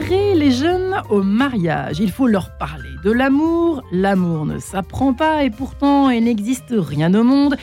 [0.00, 3.80] Les jeunes au mariage, il faut leur parler de l'amour.
[3.92, 7.54] L'amour ne s'apprend pas et pourtant il n'existe rien au monde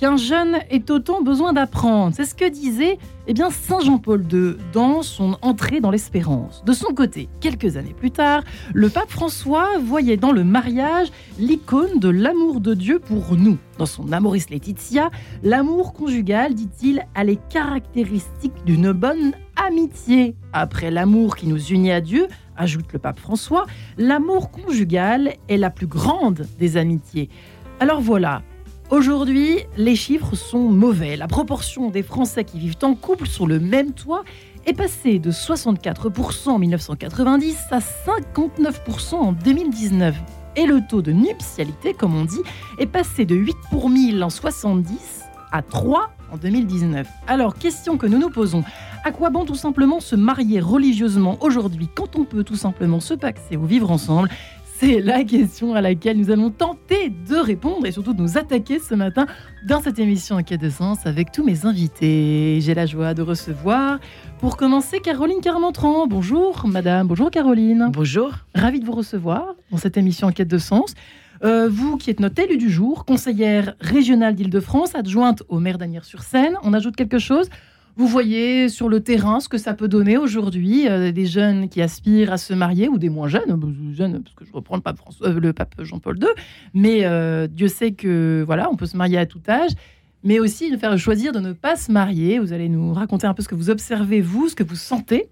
[0.00, 2.14] qu'un jeune ait autant besoin d'apprendre.
[2.16, 2.96] C'est ce que disait
[3.26, 6.64] eh bien, Saint Jean-Paul II dans son entrée dans l'espérance.
[6.64, 8.42] De son côté, quelques années plus tard,
[8.72, 13.58] le pape François voyait dans le mariage l'icône de l'amour de Dieu pour nous.
[13.76, 15.10] Dans son Amoris Laetitia,
[15.42, 20.34] l'amour conjugal, dit-il, a les caractéristiques d'une bonne amitié.
[20.54, 22.26] Après l'amour qui nous unit à Dieu,
[22.56, 23.66] ajoute le pape François,
[23.98, 27.28] l'amour conjugal est la plus grande des amitiés.
[27.80, 28.42] Alors voilà,
[28.90, 31.16] Aujourd'hui, les chiffres sont mauvais.
[31.16, 34.24] La proportion des Français qui vivent en couple sur le même toit
[34.66, 40.16] est passée de 64% en 1990 à 59% en 2019.
[40.56, 42.40] Et le taux de nuptialité, comme on dit,
[42.78, 47.06] est passé de 8 pour 1000 en 70 à 3 en 2019.
[47.28, 48.64] Alors, question que nous nous posons,
[49.04, 53.14] à quoi bon tout simplement se marier religieusement aujourd'hui quand on peut tout simplement se
[53.14, 54.28] paxer ou vivre ensemble
[54.80, 58.78] c'est la question à laquelle nous allons tenter de répondre et surtout de nous attaquer
[58.78, 59.26] ce matin
[59.68, 62.58] dans cette émission En quête de sens avec tous mes invités.
[62.62, 64.00] J'ai la joie de recevoir,
[64.38, 66.06] pour commencer, Caroline Carmentran.
[66.06, 67.08] Bonjour, madame.
[67.08, 67.90] Bonjour, Caroline.
[67.92, 68.32] Bonjour.
[68.54, 70.94] Ravie de vous recevoir dans cette émission En quête de sens.
[71.44, 76.56] Euh, vous qui êtes notre élue du jour, conseillère régionale d'Île-de-France, adjointe au maire d'Agnières-sur-Seine,
[76.62, 77.50] on ajoute quelque chose?
[78.00, 81.82] Vous voyez sur le terrain ce que ça peut donner aujourd'hui, euh, des jeunes qui
[81.82, 84.80] aspirent à se marier ou des moins jeunes, euh, jeunes parce que je reprends le
[84.80, 86.28] pape, euh, le pape Jean-Paul II,
[86.72, 87.04] mais
[87.48, 89.72] Dieu sait que voilà, on peut se marier à tout âge,
[90.24, 92.38] mais aussi de faire choisir de ne pas se marier.
[92.38, 95.28] Vous allez nous raconter un peu ce que vous observez vous, ce que vous sentez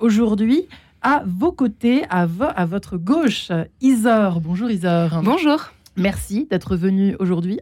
[0.00, 0.68] aujourd'hui.
[1.02, 4.40] À vos côtés, à, à votre gauche, Isor.
[4.40, 5.20] Bonjour Isor.
[5.22, 5.70] Bonjour.
[5.98, 7.60] Merci d'être venu aujourd'hui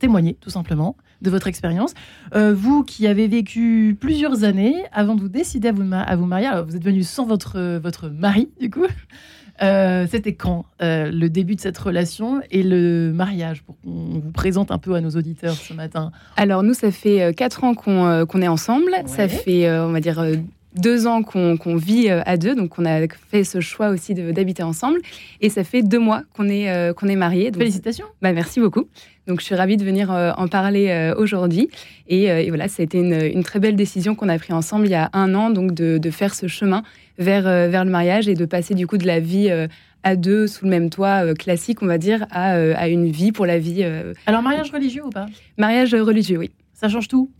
[0.00, 1.94] témoigner tout simplement de votre expérience.
[2.34, 6.26] Euh, vous qui avez vécu plusieurs années avant de vous décider à vous, à vous
[6.26, 8.86] marier, alors vous êtes venu sans votre, votre mari du coup.
[9.60, 14.30] Euh, c'était quand euh, le début de cette relation et le mariage pour qu'on vous
[14.30, 16.12] présente un peu à nos auditeurs ce matin?
[16.36, 18.92] Alors nous, ça fait quatre ans qu'on est ensemble.
[19.06, 20.24] Ça fait, on va dire,
[20.78, 24.62] deux ans qu'on vit euh, à deux, donc on a fait ce choix aussi d'habiter
[24.62, 25.00] ensemble.
[25.40, 27.50] Et ça fait deux mois qu'on est, euh, qu'on est mariés.
[27.52, 28.06] Félicitations.
[28.22, 28.88] Bah, merci beaucoup.
[29.26, 31.68] Donc je suis ravie de venir euh, en parler aujourd'hui.
[32.08, 34.94] Et, voilà, ça a été une, très belle décision qu'on a prise ensemble il y
[34.94, 36.82] a un an, donc de, faire ce chemin
[37.18, 39.50] vers, vers le mariage et de passer du coup de la vie
[40.02, 43.44] à deux sous le même toit classique, on va dire, à, à une vie pour
[43.44, 43.84] la vie.
[44.26, 45.26] Alors mariage religieux ou pas?
[45.58, 46.50] Mariage religieux, oui.
[46.72, 47.30] Ça change tout?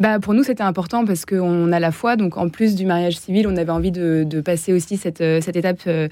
[0.00, 2.16] Bah, Pour nous, c'était important parce qu'on a la foi.
[2.16, 5.56] Donc, en plus du mariage civil, on avait envie de, passer aussi cette, euh, cette
[5.56, 5.80] étape.
[5.86, 6.08] Euh,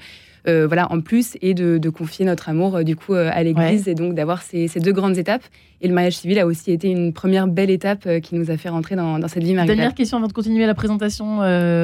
[0.47, 4.15] euh, voilà, en plus, et de, confier notre amour du coup à l'Église, et donc
[4.15, 5.43] d'avoir ces, deux grandes étapes.
[5.81, 8.69] Et le mariage civil a aussi été une première belle étape qui nous a fait
[8.69, 9.75] rentrer dans, cette vie maritale.
[9.75, 11.39] Dernière question avant de continuer la présentation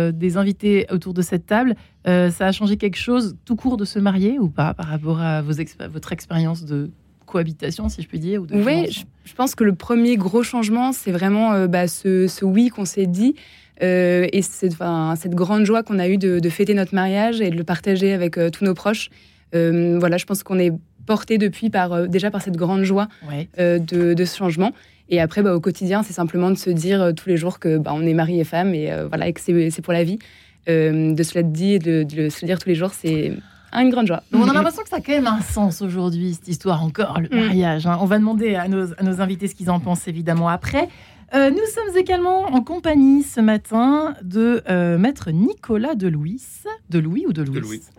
[0.10, 1.76] des invités autour de cette table.
[2.06, 5.42] ça a changé quelque chose tout court de se marier ou pas par rapport à
[5.42, 5.54] vos
[5.92, 6.90] votre expérience de
[7.26, 8.88] cohabitation, si je puis dire ou de Oui,
[9.26, 13.08] je, pense que le premier gros changement, c'est vraiment euh, bah, ce, oui qu'on s'est
[13.08, 13.36] dit.
[13.84, 14.76] Euh, et cette,
[15.18, 18.38] cette grande joie qu'on a eue de, fêter notre mariage et de le partager avec
[18.38, 19.10] euh, tous nos proches.
[19.54, 20.72] voilà, je pense qu'on est
[21.06, 23.08] porté depuis par, déjà par cette grande joie
[23.58, 24.72] de, ce changement.
[25.10, 27.92] Et après, bah, au quotidien, c'est simplement de se dire tous les jours que bah,
[27.94, 30.20] on est mari et femme et voilà, et que c'est pour la vie.
[30.68, 33.34] de se le dire, de, de, se le dire tous les jours, c'est
[33.82, 34.24] une grande joie.
[34.34, 37.30] on a l'impression que ça a quand même un sens aujourd'hui, cette histoire encore, le
[37.30, 37.40] mm.
[37.40, 37.88] mariage.
[37.88, 37.98] Hein.
[38.02, 40.90] On va demander à nos, invités ce qu'ils en pensent évidemment après.
[41.34, 46.42] Euh, nous sommes également en compagnie ce matin de euh, maître Nicolas de Louis.
[46.90, 47.56] De Louis ou de Louis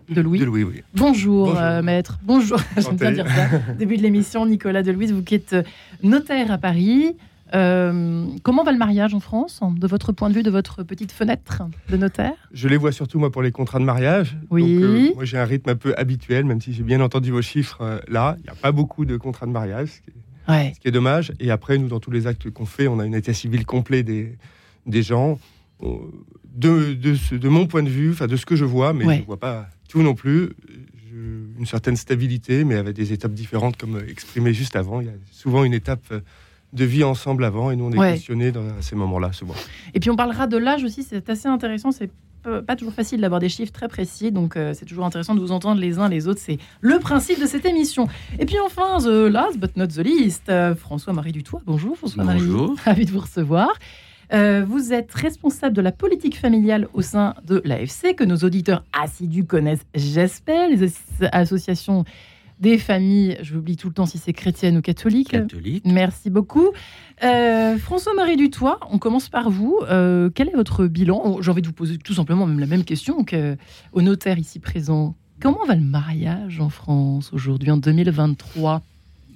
[0.09, 0.38] De Louis.
[0.38, 0.82] De Louis, oui.
[0.94, 2.19] Bonjour, euh, maître.
[2.22, 2.60] Bonjour.
[2.76, 3.75] J'aime bien dire ça.
[3.78, 5.56] Début de l'émission, Nicolas de Louis, vous qui êtes
[6.02, 7.17] notaire à Paris.
[7.54, 11.12] Euh, comment va le mariage en France, de votre point de vue, de votre petite
[11.12, 12.34] fenêtre de notaire?
[12.52, 14.37] Je les vois surtout moi pour les contrats de mariage.
[14.50, 14.78] Oui.
[14.82, 17.82] Euh, moi j'ai un rythme un peu habituel, même si j'ai bien entendu vos chiffres
[17.82, 18.37] euh, là.
[18.40, 19.88] Il n'y a pas beaucoup de contrats de mariage,
[20.48, 21.32] ce qui, est, dommage.
[21.38, 24.02] Et après, nous, dans tous les actes qu'on fait, on a un état civil complet
[24.02, 24.37] des,
[24.87, 25.38] des gens.
[26.54, 29.26] De, de, mon point de vue, enfin de ce que je vois, mais je ne
[29.26, 30.50] vois pas tout non plus.
[31.12, 35.00] une certaine stabilité, mais avec des étapes différentes, comme exprimé juste avant.
[35.02, 36.12] Il y a souvent une étape
[36.72, 39.54] de vie ensemble avant et nous on est questionnés dans ces moments-là souvent.
[39.94, 42.10] Et puis on parlera de l'âge aussi, c'est assez intéressant, c'est
[42.66, 45.52] pas toujours facile d'avoir des chiffres très précis, donc euh, c'est toujours intéressant de vous
[45.52, 48.08] entendre les uns les autres, c'est le principe de cette émission.
[48.38, 52.40] Et puis enfin, the last but not the least, euh, François-Marie Dutoit, bonjour François-Marie.
[52.40, 52.76] Bonjour.
[52.84, 53.70] Ravi de vous recevoir.
[54.32, 58.84] Euh, vous êtes responsable de la politique familiale au sein de l'AFC, que nos auditeurs
[58.92, 60.92] assidus connaissent, j'espère, les
[61.32, 62.04] associations
[62.58, 65.31] des familles, je j'oublie tout le temps si c'est chrétienne ou catholique.
[65.31, 65.85] Catholique.
[65.85, 66.70] Merci beaucoup.
[67.23, 69.79] Euh, François-Marie Dutoit, on commence par vous.
[69.88, 71.20] Euh, quel est votre bilan?
[71.25, 74.58] Oh, J'ai envie de vous poser tout simplement même la même question qu'au notaire ici
[74.58, 75.14] présent.
[75.41, 78.82] Comment va le mariage en France aujourd'hui, en 2023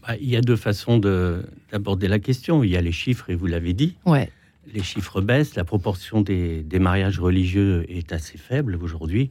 [0.02, 2.64] bah, Il y a deux façons d'aborder la question.
[2.64, 3.96] Il y a les chiffres, et vous l'avez dit.
[4.06, 4.31] Ouais.
[4.73, 9.28] Les chiffres baissent, la proportion des, mariages religieux est assez faible aujourd'hui.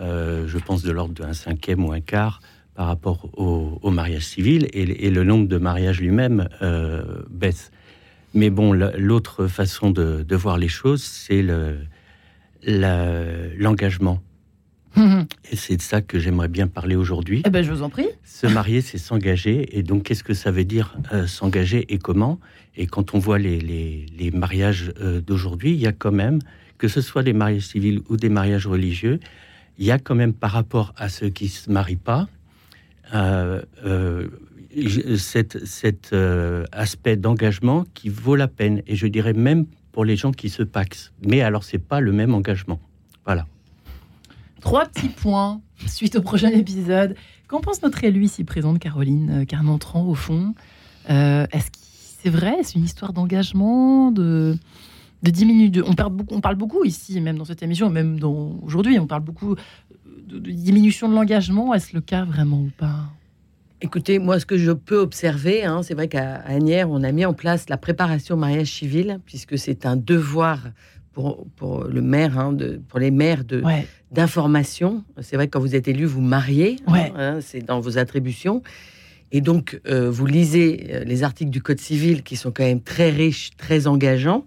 [0.00, 2.40] Euh, je pense de l'ordre d'un cinquième ou un quart
[2.76, 7.70] par rapport au, mariage civil, et, le nombre de mariages lui-même euh, baisse.
[8.34, 11.42] Mais bon, l'autre façon de, voir les choses, c'est
[12.62, 14.20] l'engagement.
[15.50, 17.42] Et c'est de ça que j'aimerais bien parler aujourd'hui.
[17.46, 18.08] Eh ben, je vous en prie.
[18.24, 19.76] Se marier, c'est s'engager.
[19.76, 22.38] Et donc, qu'est-ce que ça veut dire euh, s'engager et comment?
[22.76, 26.38] Et quand on voit les, les, mariages euh, d'aujourd'hui, il y a quand même,
[26.78, 29.20] que ce soit des mariages civils ou des mariages religieux,
[29.78, 32.26] il y a quand même par rapport à ceux qui se marient pas,
[35.16, 36.14] cet, cet
[36.72, 38.82] aspect d'engagement qui vaut la peine.
[38.86, 41.12] Et je dirais même pour les gens qui se paxent.
[41.26, 42.78] Mais alors, c'est pas le même engagement.
[43.24, 43.46] Voilà.
[44.60, 47.16] Trois petits points suite au prochain épisode.
[47.48, 50.54] Qu'en pense notre élue ici présente, Caroline euh, Carnantran, au fond?
[51.10, 51.78] Euh, Est-ce que
[52.20, 52.56] c'est vrai?
[52.62, 54.56] C'est une histoire d'engagement, de,
[55.22, 58.18] de diminuer on, parle beaucoup, on parle beaucoup ici, même dans cette émission, même
[58.62, 59.54] aujourd'hui, on parle beaucoup
[60.26, 61.74] de, diminution de l'engagement.
[61.74, 63.10] Est-ce le cas vraiment ou pas?
[63.80, 67.24] Écoutez, moi, ce que je peux observer, hein, c'est vrai qu'à Agnières, on a mis
[67.24, 70.60] en place la préparation au mariage civil, puisque c'est un devoir
[71.12, 73.62] pour, le maire, hein, de, pour les maires de
[74.12, 75.02] d'information.
[75.20, 78.62] C'est vrai que quand vous êtes élu, vous mariez, hein, c'est dans vos attributions.
[79.32, 82.80] Et donc, euh, vous lisez euh, les articles du Code civil qui sont quand même
[82.80, 84.44] très riches, très engageants.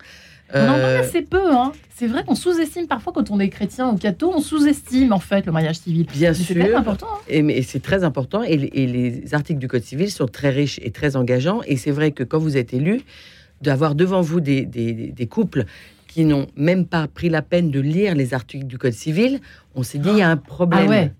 [0.53, 1.51] On en parle euh, assez peu.
[1.51, 1.71] Hein.
[1.95, 5.45] C'est vrai qu'on sous-estime parfois quand on est chrétien ou catho, on sous-estime en fait
[5.45, 6.05] le mariage civil.
[6.11, 6.55] Bien sûr.
[6.55, 7.07] C'est important.
[7.27, 8.41] Et, c'est très important.
[8.43, 11.61] Et, les articles du Code civil sont très riches et très engageants.
[11.67, 13.01] Et c'est vrai que quand vous êtes élu,
[13.61, 15.65] d'avoir devant vous des, des couples
[16.09, 19.39] qui n'ont même pas pris la peine de lire les articles du Code civil,
[19.75, 20.85] on s'est dit, il y a un problème.
[20.87, 21.11] Ah ouais.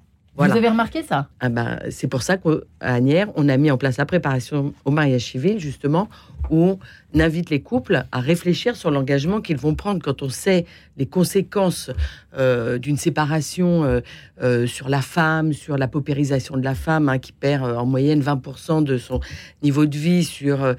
[0.48, 1.28] Vous avez remarqué ça?
[1.42, 2.50] Ah ben, C'est pour ça qu'à
[2.80, 6.08] Agnières, on a mis en place la préparation au mariage civil, justement,
[6.50, 6.80] où
[7.14, 10.66] on invite les couples à réfléchir sur l'engagement qu'ils vont prendre quand on sait
[10.98, 11.92] les conséquences
[12.38, 14.00] euh, d'une séparation euh,
[14.42, 18.22] euh, sur la femme, sur la paupérisation de la femme, hein, qui perd en moyenne
[18.22, 19.20] 20% de son
[19.62, 20.24] niveau de vie.
[20.24, 20.76] Sur,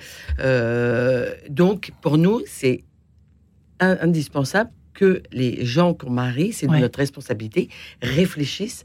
[1.49, 2.85] donc, pour nous, c'est
[3.81, 7.69] indispensable que les gens qu'on marie, c'est de notre responsabilité,
[8.03, 8.85] réfléchissent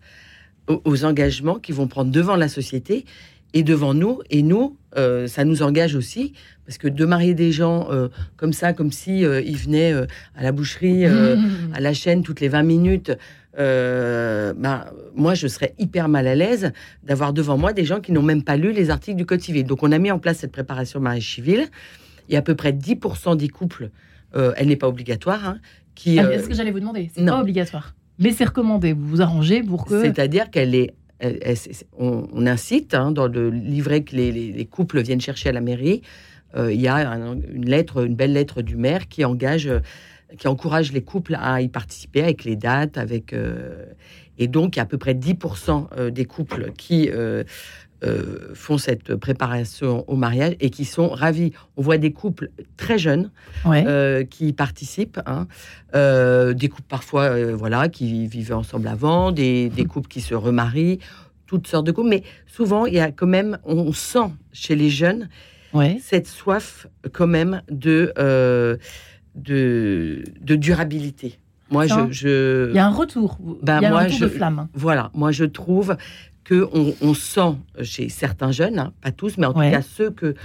[0.68, 3.06] aux, engagements qu'ils vont prendre devant la société
[3.54, 4.22] et devant nous.
[4.30, 6.34] Et nous, euh, ça nous engage aussi,
[6.66, 9.94] parce que de marier des gens euh, comme ça, comme si euh, ils venaient
[10.36, 11.06] à la boucherie,
[11.74, 13.18] à la chaîne toutes les 20 minutes,
[13.58, 16.72] bah, moi, je serais hyper mal à l'aise
[17.04, 19.66] d'avoir devant moi des gens qui n'ont même pas lu les articles du Code civil.
[19.66, 21.68] Donc, on a mis en place cette préparation mariage civil.
[22.28, 23.90] Il y a à peu près 10% des couples
[24.58, 25.48] elle n'est pas obligatoire.
[25.48, 25.60] Hein,
[25.96, 27.96] qui, ah, ce que j'allais vous demander, c'est pas obligatoire?
[28.20, 30.02] Mais c'est recommandé, vous vous arrangez pour que...
[30.02, 30.94] C'est-à-dire qu'elle est...
[31.98, 36.02] on, incite hein, dans le livret que les, couples viennent chercher à la mairie,
[36.56, 39.70] euh, il y a une lettre, une belle lettre du maire qui engage,
[40.38, 43.86] qui encourage les couples à y participer avec les dates, avec euh,
[44.38, 47.44] et donc il y a à peu près 10% des couples qui euh,
[48.54, 51.52] font cette préparation au mariage et qui sont ravis.
[51.78, 53.32] On voit des couples très jeunes
[53.66, 55.48] euh, qui participent, hein.
[55.96, 61.00] euh, des couples parfois voilà qui vivaient ensemble avant, des, couples qui se remarient,
[61.48, 62.10] toutes sortes de couples.
[62.10, 65.30] Mais souvent, il y a quand même, on sent chez les jeunes
[66.00, 68.14] cette soif quand même de,
[69.36, 70.24] de,
[70.56, 71.40] durabilité.
[71.72, 73.38] Moi, je, Il y a un retour.
[73.64, 74.68] Ben, il y a un retour de flamme.
[74.74, 75.98] Voilà, moi, je trouve
[76.48, 80.36] qu'on on sent chez certains jeunes, hein, pas tous, mais en tout cas ceux que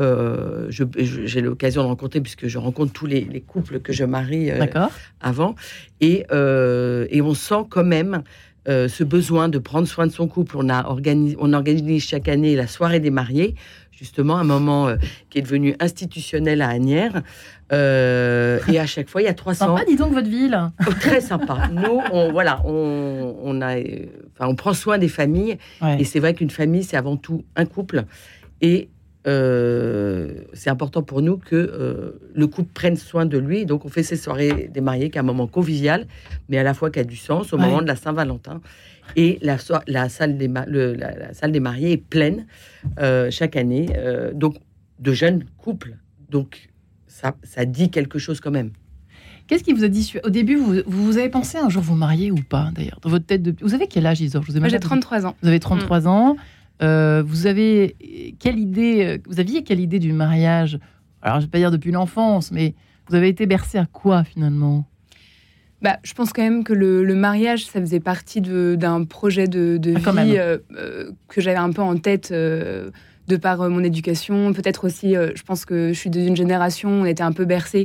[0.00, 4.66] euh, j'ai l'occasion de rencontrer, puisque je rencontre tous les, couples que je marie euh,
[5.20, 5.54] avant,
[6.00, 8.22] et, euh, et, on sent quand même
[8.66, 10.56] ce besoin de prendre soin de son couple.
[10.56, 13.54] On, a organise, on organise chaque année la soirée des mariés,
[13.90, 14.88] justement un moment
[15.28, 17.22] qui est devenu institutionnel à Agnières.
[17.70, 17.74] et
[18.78, 19.76] à chaque fois, il y a 300.
[19.76, 20.58] Sympa, dis donc, votre ville.
[20.86, 21.68] Oh, très sympa.
[21.70, 23.76] Nous, on, voilà, on, on a
[24.48, 25.58] on prend soin des familles.
[25.98, 28.04] Et c'est vrai qu'une famille, c'est avant tout un couple.
[28.60, 28.88] Et
[29.26, 33.66] euh, c'est important pour nous que euh, le couple prenne soin de lui.
[33.66, 36.06] Donc, on fait ces soirées des mariés qui est un moment convivial,
[36.48, 38.60] mais à la fois qui a du sens au moment de la Saint-Valentin.
[39.16, 39.56] Et la,
[39.86, 42.46] la, salle des la, salle des mariés est pleine
[42.98, 43.88] euh, chaque année,
[44.34, 44.56] donc
[44.98, 45.96] de jeunes couples.
[46.30, 46.70] Donc,
[47.06, 48.70] ça, ça dit quelque chose quand même.
[49.46, 52.30] Qu'est-ce qui vous a dit Au début, vous, vous avez pensé un jour vous marier
[52.30, 53.54] ou pas, d'ailleurs Dans votre tête, de...
[53.60, 54.44] vous avez quel âge, Isor?
[54.54, 55.36] Moi, j'ai 33 ans.
[55.42, 56.06] Vous avez 33 mm.
[56.06, 56.36] ans.
[56.80, 60.78] vous avez quelle idée Vous aviez quelle idée du mariage?
[61.22, 62.74] Alors, je ne vais pas dire depuis l'enfance, mais
[63.08, 64.86] vous avez été bercé à quoi finalement?
[65.82, 70.24] Bah, je pense quand même que le, mariage, ça faisait partie d'un projet de, ah,
[70.24, 72.90] vie euh, euh, que j'avais un peu en tête euh,
[73.26, 74.52] de par mon éducation.
[74.52, 77.84] Peut-être aussi, je pense que je suis d'une génération, on était un peu bercé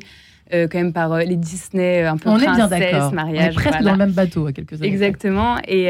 [0.51, 3.55] quand même par les Disney, un peu on princesse, est bien mariage.
[3.55, 4.87] On est presque dans le même bateau à quelques années.
[4.87, 5.57] Exactement.
[5.67, 5.89] Et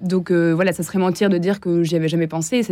[0.00, 2.62] donc voilà, ça serait mentir de dire que j'y avais jamais pensé.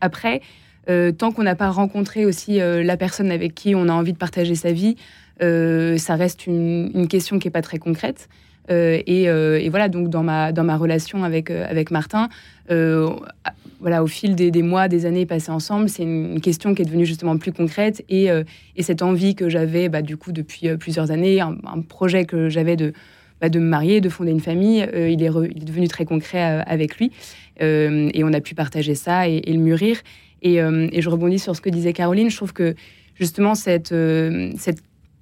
[0.00, 0.40] Après,
[0.86, 4.54] tant qu'on n'a pas rencontré aussi la personne avec qui on a envie de partager
[4.54, 4.96] sa vie,
[5.42, 8.28] euh, ça reste une, question qui n'est pas très concrète.
[8.70, 12.28] Euh, euh, et, voilà, donc dans ma, dans ma relation avec, avec Martin,
[13.84, 17.04] voilà, au fil des, mois, des années passées ensemble, c'est une question qui est devenue
[17.04, 18.28] justement plus concrète et,
[18.76, 21.54] et cette envie que j'avais bah, du coup depuis plusieurs années, un,
[21.86, 22.94] projet que j'avais de,
[23.42, 26.62] bah, de me marier, de fonder une famille, il, est il, est devenu très concret
[26.66, 27.12] avec lui
[27.60, 29.98] et on a pu partager ça et, le mûrir.
[30.40, 32.74] Et, je rebondis sur ce que disait Caroline, je trouve que
[33.16, 33.54] justement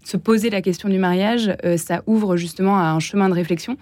[0.05, 3.77] se poser la question du mariage, euh, ça ouvre justement à un chemin de réflexion.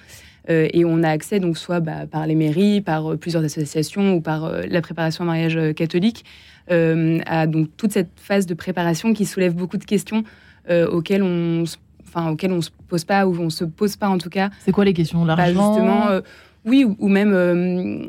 [0.49, 4.15] Euh, et on a accès donc soit bah, par les mairies, par euh, plusieurs associations
[4.15, 6.25] ou par la préparation au mariage catholique
[6.69, 10.23] à donc toute cette phase de préparation qui soulève beaucoup de questions
[10.71, 11.65] auxquelles on
[12.07, 14.51] enfin auxquelles on se pose pas ou on se pose pas en tout cas.
[14.61, 15.25] C'est quoi les questions?
[15.25, 15.75] Bah, L'argent?
[15.75, 16.21] Justement,
[16.65, 18.09] oui, ou, même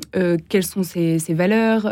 [0.50, 1.88] quelles sont ses, ses valeurs,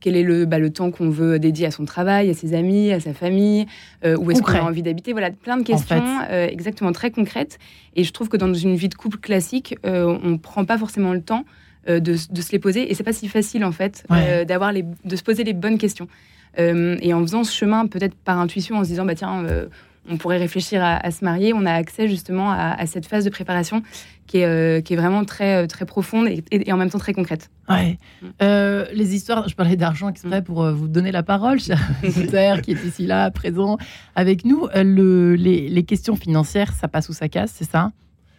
[0.00, 2.92] quel est le, bah, le temps qu'on veut dédier à son travail, à ses amis,
[2.92, 3.66] à sa famille,
[4.04, 5.12] euh, où est-ce qu'on a envie d'habiter.
[5.12, 7.58] Voilà, plein de questions euh, exactement très concrètes.
[7.96, 10.78] Et je trouve que dans une vie de couple classique, euh, on ne prend pas
[10.78, 11.44] forcément le temps
[11.86, 12.90] de, de, se les poser.
[12.90, 14.04] Et c'est pas si facile, en fait,
[14.46, 16.06] d'avoir les, de se poser les bonnes questions.
[16.58, 19.42] et en faisant ce chemin, peut-être par intuition, en se disant, bah, tiens,
[20.08, 23.82] on pourrait réfléchir à, se marier, on a accès justement à, cette phase de préparation
[24.26, 27.14] qui est, euh, qui est vraiment très, euh, très profonde et, en même temps très
[27.14, 27.50] concrète.
[27.68, 27.98] Ouais.
[28.20, 28.26] Mm.
[28.42, 30.44] Euh, les histoires, je parlais d'argent exprès mm.
[30.44, 33.78] pour vous donner la parole, cher qui est ici là, présent
[34.14, 34.68] avec nous.
[34.74, 37.92] Le, les, questions financières, ça passe ou ça casse, c'est ça?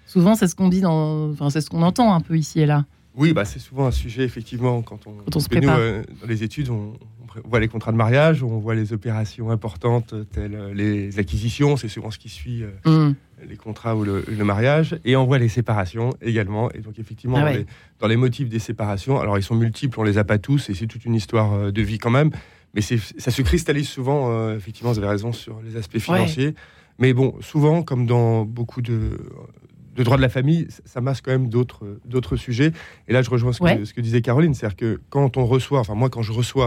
[0.06, 2.66] Souvent, c'est ce qu'on dit, dans, enfin, c'est ce qu'on entend un peu ici et
[2.66, 2.86] là.
[3.20, 5.78] Oui, bah, c'est souvent un sujet, effectivement, quand on, quand on se prépare.
[5.78, 6.94] dans les études, on,
[7.44, 11.88] on voit les contrats de mariage, on voit les opérations importantes telles les acquisitions, c'est
[11.88, 13.16] souvent ce qui suit euh, mm.
[13.48, 16.72] les contrats ou le, mariage, et on voit les séparations également.
[16.72, 17.54] Et donc effectivement, ah
[18.00, 20.74] dans, les, motifs des séparations, alors ils sont multiples, on les a pas tous, et
[20.74, 22.32] c'est toute une histoire euh, de vie quand même,
[22.74, 26.54] mais ça se cristallise souvent, euh, effectivement, vous avez raison, sur les aspects financiers.
[27.00, 29.18] Mais bon, souvent, comme dans beaucoup de,
[30.00, 32.72] de droit de la famille, ça masque quand même d'autres sujets.
[33.08, 35.80] Et là, je rejoins ce, que, ce que disait Caroline, c'est-à-dire que quand on reçoit,
[35.80, 36.62] enfin moi, quand je reçoue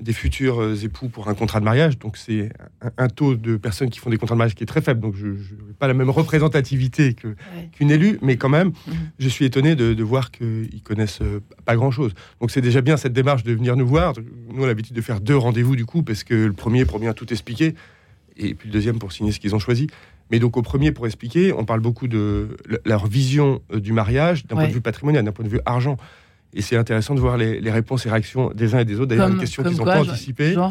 [0.00, 1.98] des futurs euh, époux pour un contrat de mariage.
[1.98, 2.50] Donc c'est
[2.96, 5.00] un, taux de personnes qui font des contrats de mariage qui est très faible.
[5.00, 8.94] Donc je n'ai pas la même représentativité qu'une élue, mais quand même, mhm.
[9.18, 12.14] je suis étonné de, voir qu'ils connaissent euh, pas grand-chose.
[12.40, 14.14] Donc c'est déjà bien cette démarche de venir nous voir.
[14.48, 16.98] Nous, on a l'habitude de faire deux rendez-vous du coup, parce que le premier pour
[16.98, 17.74] bien tout expliquer,
[18.36, 19.88] et puis le deuxième pour signer ce qu'ils ont choisi.
[20.32, 24.46] Mais donc au premier, pour expliquer, on parle beaucoup de leur vision euh, du mariage
[24.46, 25.98] d'un point de vue patrimonial, d'un point de vue argent.
[26.54, 29.06] Et c'est intéressant de voir les, réponses et réactions des uns et des autres.
[29.06, 30.54] D'ailleurs, une question qu'ils n'ont pas anticipée.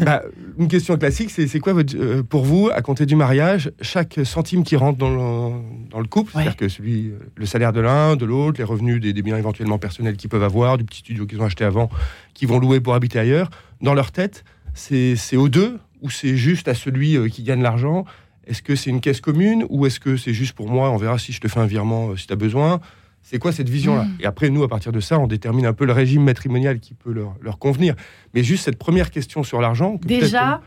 [0.00, 0.22] Bah,
[0.58, 4.62] une question classique, c'est quoi votre, euh, pour vous, à compter du mariage, chaque centime
[4.62, 8.16] qui rentre dans le, dans le couple, c'est-à-dire que celui, euh, le salaire de l'un,
[8.16, 11.40] de l'autre, les revenus des, biens éventuellement personnels qu'ils peuvent avoir, du petit studio qu'ils
[11.40, 11.90] ont acheté avant,
[12.34, 13.50] qu'ils vont louer pour habiter ailleurs,
[13.80, 18.04] dans leur tête, c'est aux deux ou c'est juste à celui qui gagne l'argent?
[18.46, 21.18] Est-ce que c'est une caisse commune ou est-ce que c'est juste pour moi On verra
[21.18, 22.80] si je te fais un virement si tu as besoin.
[23.22, 24.18] C'est quoi cette vision-là hmm.
[24.20, 26.94] Et après, nous, à partir de ça, on détermine un peu le régime matrimonial qui
[26.94, 27.96] peut leur, convenir.
[28.34, 29.98] Mais juste cette première question sur l'argent.
[30.02, 30.60] Déjà.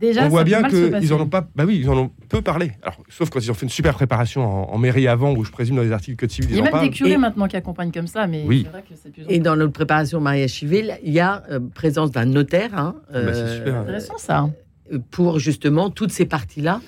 [0.00, 1.46] Déjà, on voit bien qu'ils en ont pas.
[1.54, 2.72] Bah oui, ils en ont peu parlé.
[2.82, 5.76] Alors, sauf quand ils ont fait une super préparation en, mairie avant, où je présume
[5.76, 6.52] dans les articles Code civil.
[6.52, 8.62] Il y a même des curés maintenant qui accompagnent comme ça, mais oui.
[8.64, 9.24] c'est vrai que c'est plus.
[9.28, 12.70] Et dans notre préparation au mariage civil, il y a euh, présence d'un notaire.
[12.72, 14.48] Hein, bah, c'est super intéressant ça.
[14.90, 16.80] Euh, pour justement toutes ces parties-là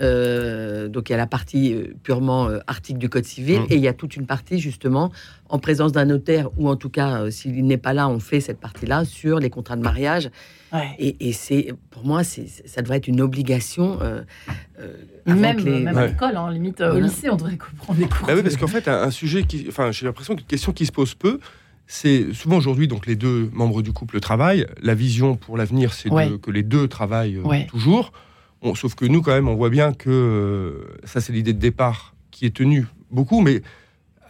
[0.00, 3.66] euh, donc il y a la partie euh, purement euh, article du Code civil mmh.
[3.70, 5.10] et il y a toute une partie justement
[5.48, 8.60] en présence d'un notaire ou en tout cas s'il n'est pas là, on fait cette
[8.60, 10.30] partie-là sur les contrats de mariage.
[10.98, 13.98] Et, c'est pour moi, ça devrait être une obligation.
[15.24, 18.26] même, même à l'école, en hein, limite au lycée, on devrait comprendre des cours.
[18.26, 20.92] Bah oui, parce qu'en fait, un, sujet qui, enfin, j'ai l'impression qu'une question qui se
[20.92, 21.40] pose peu,
[21.86, 24.66] c'est souvent aujourd'hui, donc les deux membres du couple travaillent.
[24.82, 28.12] La vision pour l'avenir, c'est que les deux travaillent toujours
[28.74, 32.14] sauf que nous, quand même, on voit bien que euh, ça, c'est l'idée de départ
[32.30, 33.62] qui est tenue beaucoup, mais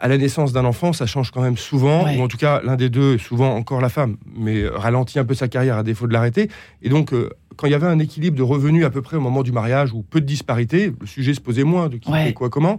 [0.01, 2.77] à la naissance d'un enfant, ça change quand même souvent, ou en tout cas, l'un
[2.77, 6.13] des deux, souvent encore la femme, mais ralentit un peu sa carrière à défaut de
[6.13, 6.49] l'arrêter.
[6.83, 9.21] Et donc, euh, quand il y avait un équilibre de revenus à peu près au
[9.21, 12.33] moment du mariage, ou peu de disparités, le sujet se posait moins de qui fait
[12.33, 12.79] quoi, comment.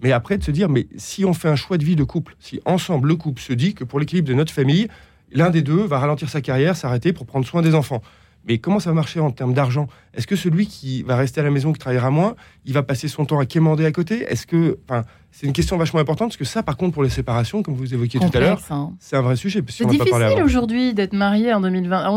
[0.00, 2.36] Mais après, de se dire, mais si on fait un choix de vie de couple,
[2.38, 4.88] si ensemble le couple se dit que pour l'équilibre de notre famille,
[5.34, 8.02] L'un des deux va ralentir sa carrière, s'arrêter pour prendre soin des enfants.
[8.48, 9.86] Mais comment ça va marcher en termes d'argent?
[10.14, 12.34] Est-ce que celui qui va rester à la maison, qui travaillera moins,
[12.64, 14.24] il va passer son temps à quémander à côté?
[14.28, 17.08] Est-ce que, enfin, c'est une question vachement importante parce que ça, par contre, pour les
[17.08, 18.92] séparations, comme vous évoquiez tout à l'heure, hein.
[18.98, 19.62] c'est un vrai sujet.
[19.68, 22.10] c'est difficile aujourd'hui d'être marié en 2020.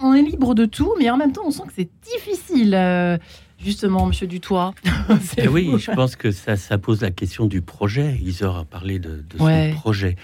[0.00, 2.74] On, est libre de tout, mais en même temps, on sent que c'est difficile.
[2.74, 3.16] Euh,
[3.58, 4.74] justement, Monsieur Dutoit.
[5.38, 8.18] Eh oui, je pense que ça, ça, pose la question du projet.
[8.22, 10.16] Isor a parlé de, son projet.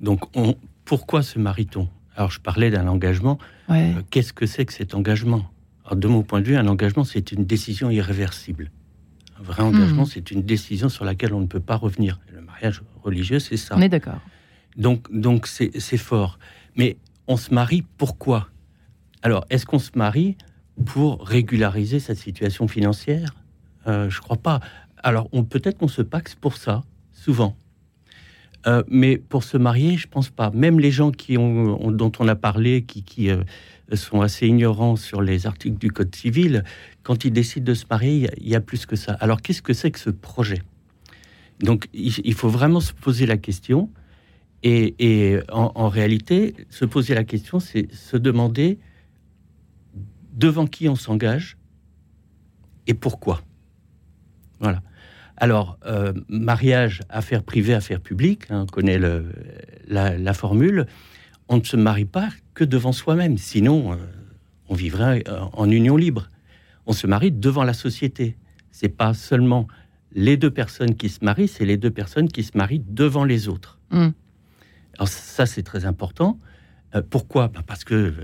[0.00, 1.88] Donc, on, pourquoi se marie-t-on?
[2.16, 3.38] Alors, je parlais d'un engagement.
[3.70, 5.44] Euh, qu'est-ce que c'est que cet engagement?
[5.84, 8.70] Alors, De mon point de vue, un engagement, c'est une décision irréversible.
[9.38, 10.06] Un vrai engagement, hmm.
[10.06, 12.20] c'est une décision sur laquelle on ne peut pas revenir.
[12.32, 13.74] Le mariage religieux, c'est ça.
[13.76, 14.20] On est d'accord.
[14.76, 16.38] Donc, donc c'est fort.
[16.76, 18.48] Mais on se marie pourquoi?
[19.22, 20.36] Alors, est-ce qu'on se marie
[20.84, 23.34] pour régulariser sa situation financière?
[23.86, 24.60] Euh, Je crois pas.
[25.02, 27.56] Alors, peut-être qu'on se paxe pour ça, souvent.
[28.66, 30.50] Euh, mais pour se marier, je pense pas.
[30.50, 33.42] Même les gens qui ont, dont on a parlé, qui, euh,
[33.92, 36.64] sont assez ignorants sur les articles du Code civil,
[37.02, 39.12] quand ils décident de se marier, il y, a plus que ça.
[39.14, 40.62] Alors qu'est-ce que c'est que ce projet?
[41.60, 43.90] Donc il, faut vraiment se poser la question.
[44.62, 48.78] Et, en, réalité, se poser la question, c'est se demander
[50.32, 51.58] devant qui on s'engage
[52.86, 53.42] et pourquoi.
[54.60, 54.82] Voilà.
[55.36, 59.00] Alors, euh, mariage, affaire privée, affaire publique, hein, on connaît
[59.88, 60.86] la, formule.
[61.48, 63.96] On ne se marie pas que devant soi-même, sinon euh,
[64.68, 66.28] on vivrait euh, en union libre.
[66.86, 68.36] On se marie devant la société.
[68.70, 69.66] C'est pas seulement
[70.12, 73.48] les deux personnes qui se marient, c'est les deux personnes qui se marient devant les
[73.48, 73.80] autres.
[73.90, 74.10] Mmh.
[74.94, 76.38] Alors ça, c'est très important.
[77.10, 77.48] pourquoi?
[77.48, 78.14] Bah, Parce que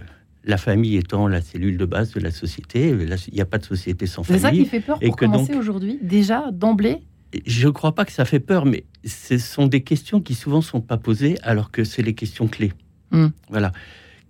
[0.45, 3.65] la famille étant la cellule de base de la société, il n'y a pas de
[3.65, 4.41] société sans famille.
[4.41, 6.99] C'est ça qui fait peur pour commencer aujourd'hui, déjà, d'emblée?
[7.47, 10.59] Je ne crois pas que ça fait peur, mais ce sont des questions qui souvent
[10.59, 12.73] ne sont pas posées alors que c'est les questions clés.
[13.13, 13.29] Hmm.
[13.49, 13.73] Voilà.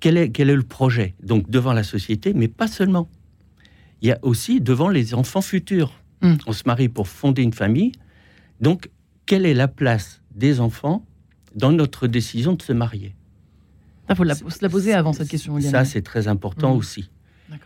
[0.00, 1.14] Quel est, quel est le projet?
[1.22, 3.08] Donc devant la société, mais pas seulement.
[4.02, 5.92] Il y a aussi devant les enfants futurs.
[6.22, 6.34] Hmm.
[6.46, 7.92] On se marie pour fonder une famille.
[8.60, 8.90] Donc,
[9.24, 11.06] quelle est la place des enfants
[11.54, 13.14] dans notre décision de se marier?
[14.10, 15.60] Il faut se la poser avant cette question.
[15.60, 16.78] Ça, c'est très important mmh.
[16.78, 17.10] aussi.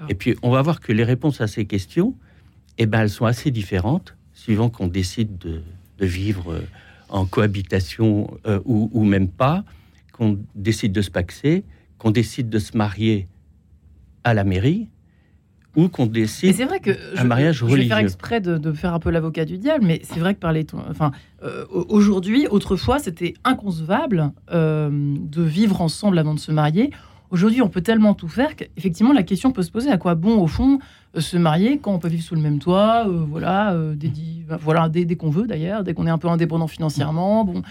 [0.08, 2.14] Et puis, on va voir que les réponses à ces questions,
[2.78, 5.62] eh ben, elles sont assez différentes suivant qu'on décide de,
[6.00, 6.60] vivre euh,
[7.08, 9.64] en cohabitation euh, ou, même pas,
[10.12, 11.64] qu'on décide de se paxer,
[11.98, 13.28] qu'on décide de se marier
[14.22, 14.88] à la mairie,
[15.76, 17.82] ou qu'on décide c'est vrai que un mariage religieux.
[17.82, 20.40] Je vais faire exprès de, faire un peu l'avocat du diable, mais c'est vrai que
[20.40, 26.90] parler, enfin, euh, aujourd'hui, autrefois, c'était inconcevable euh, de vivre ensemble avant de se marier.
[27.30, 30.38] Aujourd'hui, on peut tellement tout faire qu'effectivement, la question peut se poser à quoi bon,
[30.38, 30.78] au fond,
[31.16, 34.12] euh, se marier quand on peut vivre sous le même toit, voilà, dès,
[34.60, 37.44] voilà, dès, qu'on veut d'ailleurs, dès qu'on est un peu indépendant financièrement.
[37.44, 37.62] Bon,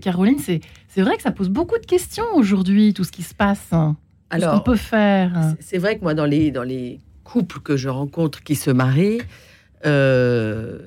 [0.00, 3.70] Caroline, c'est vrai que ça pose beaucoup de questions aujourd'hui, tout ce qui se passe.
[4.30, 5.54] Alors, ce qu'on peut faire.
[5.60, 7.00] C'est vrai que moi, dans les, dans les
[7.32, 9.22] couples que je rencontre qui se marient,
[9.86, 10.80] euh,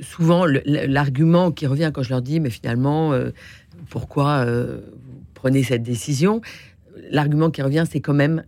[0.00, 3.30] souvent l'argument qui revient quand je leur dis, mais finalement, euh,
[3.90, 6.42] pourquoi euh, vous prenez cette décision
[7.10, 8.44] L'argument qui revient, c'est quand même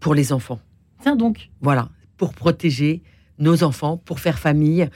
[0.00, 0.60] pour les enfants.
[1.02, 1.50] Tiens donc.
[1.60, 3.02] Voilà, pour protéger
[3.38, 4.88] nos enfants, pour faire famille.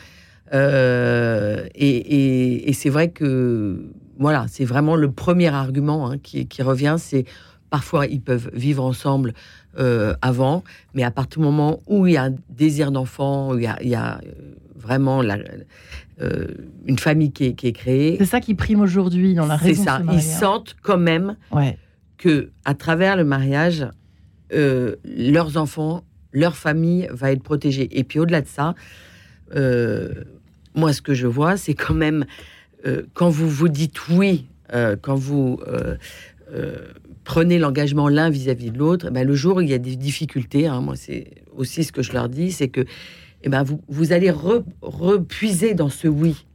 [0.50, 7.26] et, c'est vrai que voilà, c'est vraiment le premier argument hein, qui, qui, revient, c'est
[7.68, 9.34] parfois ils peuvent vivre ensemble
[9.78, 10.62] euh, avant,
[10.94, 13.94] mais à partir du moment où il y a un désir d'enfant, où il y
[13.94, 14.18] a, euh,
[14.76, 15.38] vraiment la,
[16.20, 16.46] euh,
[16.86, 18.16] une famille qui est, créée.
[18.18, 19.82] C'est ça qui prime aujourd'hui dans la raison.
[19.82, 20.00] C'est ça.
[20.12, 21.36] Ils sentent quand même
[22.18, 23.86] que à travers le mariage,
[24.52, 27.88] leurs enfants, leur famille va être protégée.
[27.98, 28.74] Et puis au-delà de ça,
[30.74, 32.26] moi ce que je vois, c'est quand même
[33.14, 34.46] quand vous vous dites oui,
[35.00, 35.58] quand vous
[37.24, 40.66] prenez l'engagement l'un vis-à-vis de l'autre, ben, le jour où il y a des difficultés,
[40.66, 42.84] hein, moi c'est aussi ce que je leur dis, c'est que
[43.42, 46.46] eh ben, vous, vous allez repuiser dans ce oui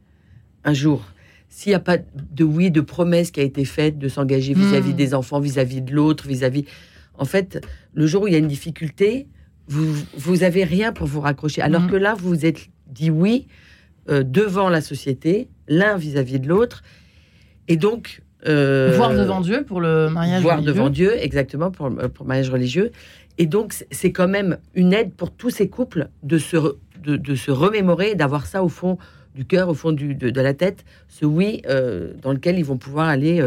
[0.64, 1.04] un jour.
[1.48, 4.92] S'il n'y a pas de oui, de promesse qui a été faite, de s'engager vis-à-vis
[4.92, 4.96] hmm.
[4.96, 6.64] des enfants, vis-à-vis de l'autre, vis-à-vis...
[7.18, 9.26] En fait, le jour où il y a une difficulté,
[9.66, 11.60] vous, vous avez rien pour vous raccrocher.
[11.60, 11.90] Alors hmm.
[11.90, 13.46] que là, vous vous êtes dit oui
[14.08, 16.82] euh, devant la société, l'un vis-à-vis de l'autre.
[17.68, 22.24] Et donc, euh, voir devant Dieu pour le mariage voir devant Dieu, exactement, pour, pour
[22.24, 22.90] le mariage religieux.
[23.38, 26.56] Et donc, c'est quand même une aide pour tous ces couples de se,
[27.02, 28.98] de, de se remémorer, d'avoir ça au fond
[29.34, 32.76] du cœur, au fond du, de, la tête, ce oui euh, dans lequel ils vont
[32.76, 33.40] pouvoir aller,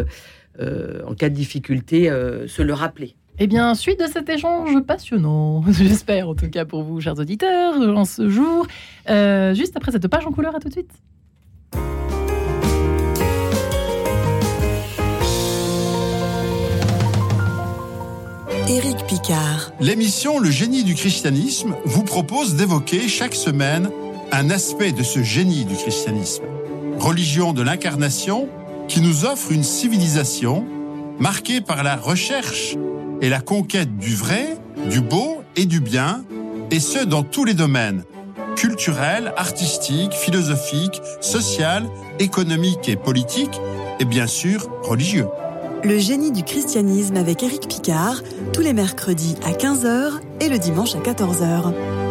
[0.60, 2.10] euh, en cas de difficulté,
[2.48, 3.16] se le rappeler.
[3.40, 7.76] Eh bien, suite de cet échange passionnant, j'espère en tout cas pour vous, chers auditeurs,
[7.76, 8.68] en ce jour.
[9.08, 10.92] juste après cette page en couleur, à tout de suite.
[18.74, 19.72] Éric Picard.
[19.80, 23.92] L'émission Le génie du christianisme vous propose d'évoquer chaque semaine
[24.32, 26.42] un aspect de ce génie du christianisme.
[26.98, 28.50] Religion de l'incarnation
[28.88, 30.66] qui nous offre une civilisation
[31.20, 32.76] marquée par la recherche
[33.22, 34.58] et la conquête du vrai,
[34.90, 36.24] du beau et du bien,
[36.72, 38.04] et ce dans tous les domaines
[38.56, 43.62] culturel, artistique, philosophique, social, économique et politique,
[44.00, 45.28] et bien sûr religieux.
[45.84, 48.22] Le génie du christianisme avec Éric Picard,
[48.54, 52.03] tous les mercredis à 15h et le dimanche à 14h.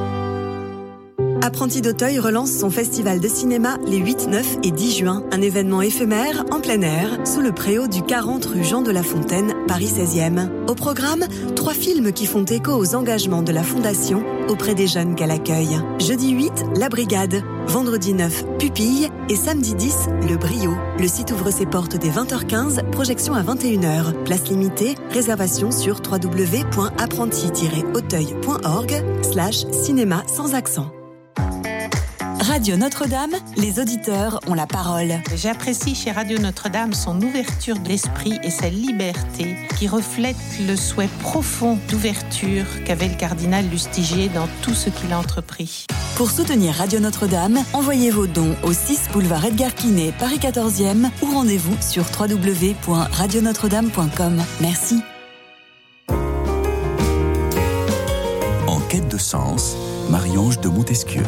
[1.45, 5.83] Apprenti d'Auteuil relance son festival de cinéma les 8, 9 et 10 juin, un événement
[5.83, 9.91] éphémère en plein air sous le préau du 40 rue Jean de la Fontaine, Paris
[9.93, 10.49] 16e.
[10.69, 11.25] Au programme,
[11.57, 15.81] trois films qui font écho aux engagements de la Fondation auprès des jeunes qu'elle accueille.
[15.99, 17.43] Jeudi 8, La Brigade.
[17.67, 19.09] Vendredi 9, Pupille.
[19.29, 19.97] Et samedi 10,
[20.29, 20.77] Le Brio.
[21.01, 24.13] Le site ouvre ses portes dès 20h15, projection à 21h.
[24.25, 30.93] Place limitée, réservation sur www.apprenti-auteuil.org slash cinéma sans accent.
[32.43, 35.15] Radio Notre-Dame, les auditeurs ont la parole.
[35.37, 40.35] J'apprécie chez Radio Notre-Dame son ouverture d'esprit et sa liberté qui reflète
[40.67, 45.87] le souhait profond d'ouverture qu'avait le cardinal Lustigier dans tout ce qu'il a entrepris.
[46.17, 51.27] Pour soutenir Radio Notre-Dame, envoyez vos dons au 6 boulevard Edgar Quinet, Paris 14e ou
[51.27, 54.43] rendez-vous sur www.radionotre-dame.com.
[54.61, 55.01] Merci.
[58.67, 59.77] En quête de sens,
[60.11, 61.23] Marie-Ange de Montesquieu.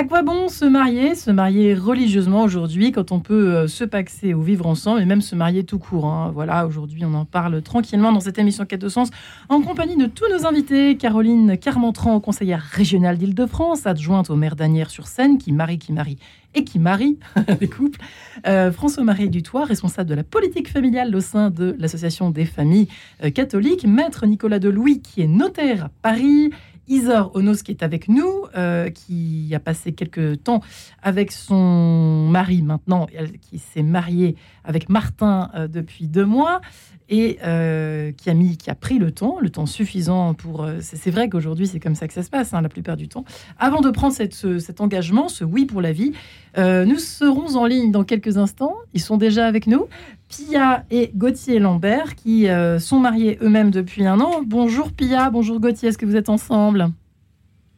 [0.00, 4.32] À quoi bon se marier Se marier religieusement aujourd'hui quand on peut euh, se paxer
[4.32, 6.06] ou vivre ensemble et même se marier tout court.
[6.06, 6.30] Hein?
[6.32, 9.10] Voilà, aujourd'hui on en parle tranquillement dans cette émission Quête de Sens
[9.50, 10.96] en compagnie de tous nos invités.
[10.96, 16.16] Caroline Carmentran, conseillère régionale d'Île-de-France, adjointe au maire d'Anières-sur-Seine, qui marie, qui marie
[16.54, 17.18] et qui marie
[17.60, 18.00] des couples.
[18.46, 22.88] Euh, François-Marie Dutoit, responsable de la politique familiale au sein de l'Association des familles
[23.22, 23.84] euh, catholiques.
[23.84, 26.50] Maître Nicolas Delouis, qui est notaire à Paris.
[26.90, 30.60] Isor Onos qui est avec nous, euh, qui a passé quelques temps
[31.02, 33.06] avec son mari maintenant,
[33.40, 36.60] qui s'est marié avec Martin euh, depuis deux mois
[37.08, 40.66] et euh, qui a mis, qui a pris le temps, le temps suffisant pour.
[40.80, 43.24] c'est vrai qu'aujourd'hui c'est comme ça que ça se passe hein, la plupart du temps.
[43.58, 46.12] Avant de prendre cet engagement, ce oui pour la vie,
[46.56, 48.74] nous serons en ligne dans quelques instants.
[48.94, 49.86] Ils sont déjà avec nous.
[50.30, 54.42] Pia et Gauthier Lambert, qui euh, sont mariés eux-mêmes depuis un an.
[54.46, 56.86] Bonjour Pia, bonjour Gauthier, est-ce que vous êtes ensemble?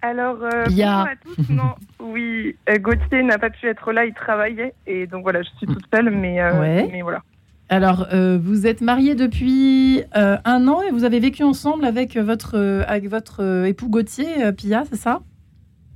[0.03, 1.51] Alors, euh, bonjour à tous.
[1.51, 5.49] Non, oui, euh, Gauthier n'a pas pu être là, il travaillait, et donc voilà, je
[5.57, 6.41] suis toute seule, mais,
[6.91, 7.23] mais voilà.
[7.71, 13.09] Alors, vous êtes mariés depuis un an et vous avez vécu ensemble avec votre, avec
[13.09, 15.23] votre époux Gauthier, Pia, c'est ça?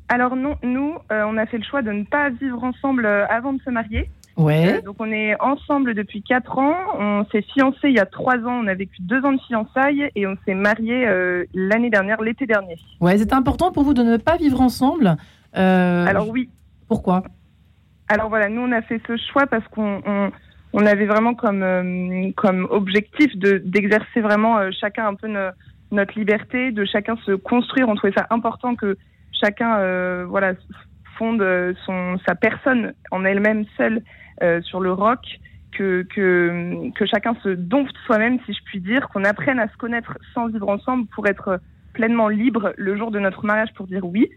[0.08, 3.60] Alors non, nous, on a fait le choix de ne pas vivre ensemble avant de
[3.60, 4.08] se marier.
[4.36, 4.74] Ouais.
[4.74, 6.74] Euh, donc on est ensemble depuis 4 ans.
[6.98, 8.60] On s'est fiancés il y a 3 ans.
[8.62, 12.46] On a vécu 2 ans de fiançailles et on s'est mariés euh, l'année dernière, l'été
[12.46, 12.76] dernier.
[13.00, 15.16] Ouais, c'est important pour vous de ne pas vivre ensemble.
[15.56, 16.50] Euh, Alors oui.
[16.88, 17.22] Pourquoi?
[18.08, 20.00] Alors voilà, nous on a fait ce choix parce qu'on
[20.72, 25.26] on, avait vraiment comme, comme objectif d'exercer vraiment chacun un peu
[25.90, 27.88] notre liberté, de chacun se construire.
[27.88, 28.96] On trouvait ça important que
[29.32, 30.52] chacun voilà
[31.18, 31.44] fonde
[31.84, 34.02] son, sa personne en elle-même seule
[34.62, 35.20] sur le rock,
[35.72, 39.76] que, que, que chacun se dompte soi-même, si je puis dire, qu'on apprenne à se
[39.76, 41.60] connaître sans vivre ensemble pour être
[41.92, 44.28] pleinement libre le jour de notre mariage pour dire oui.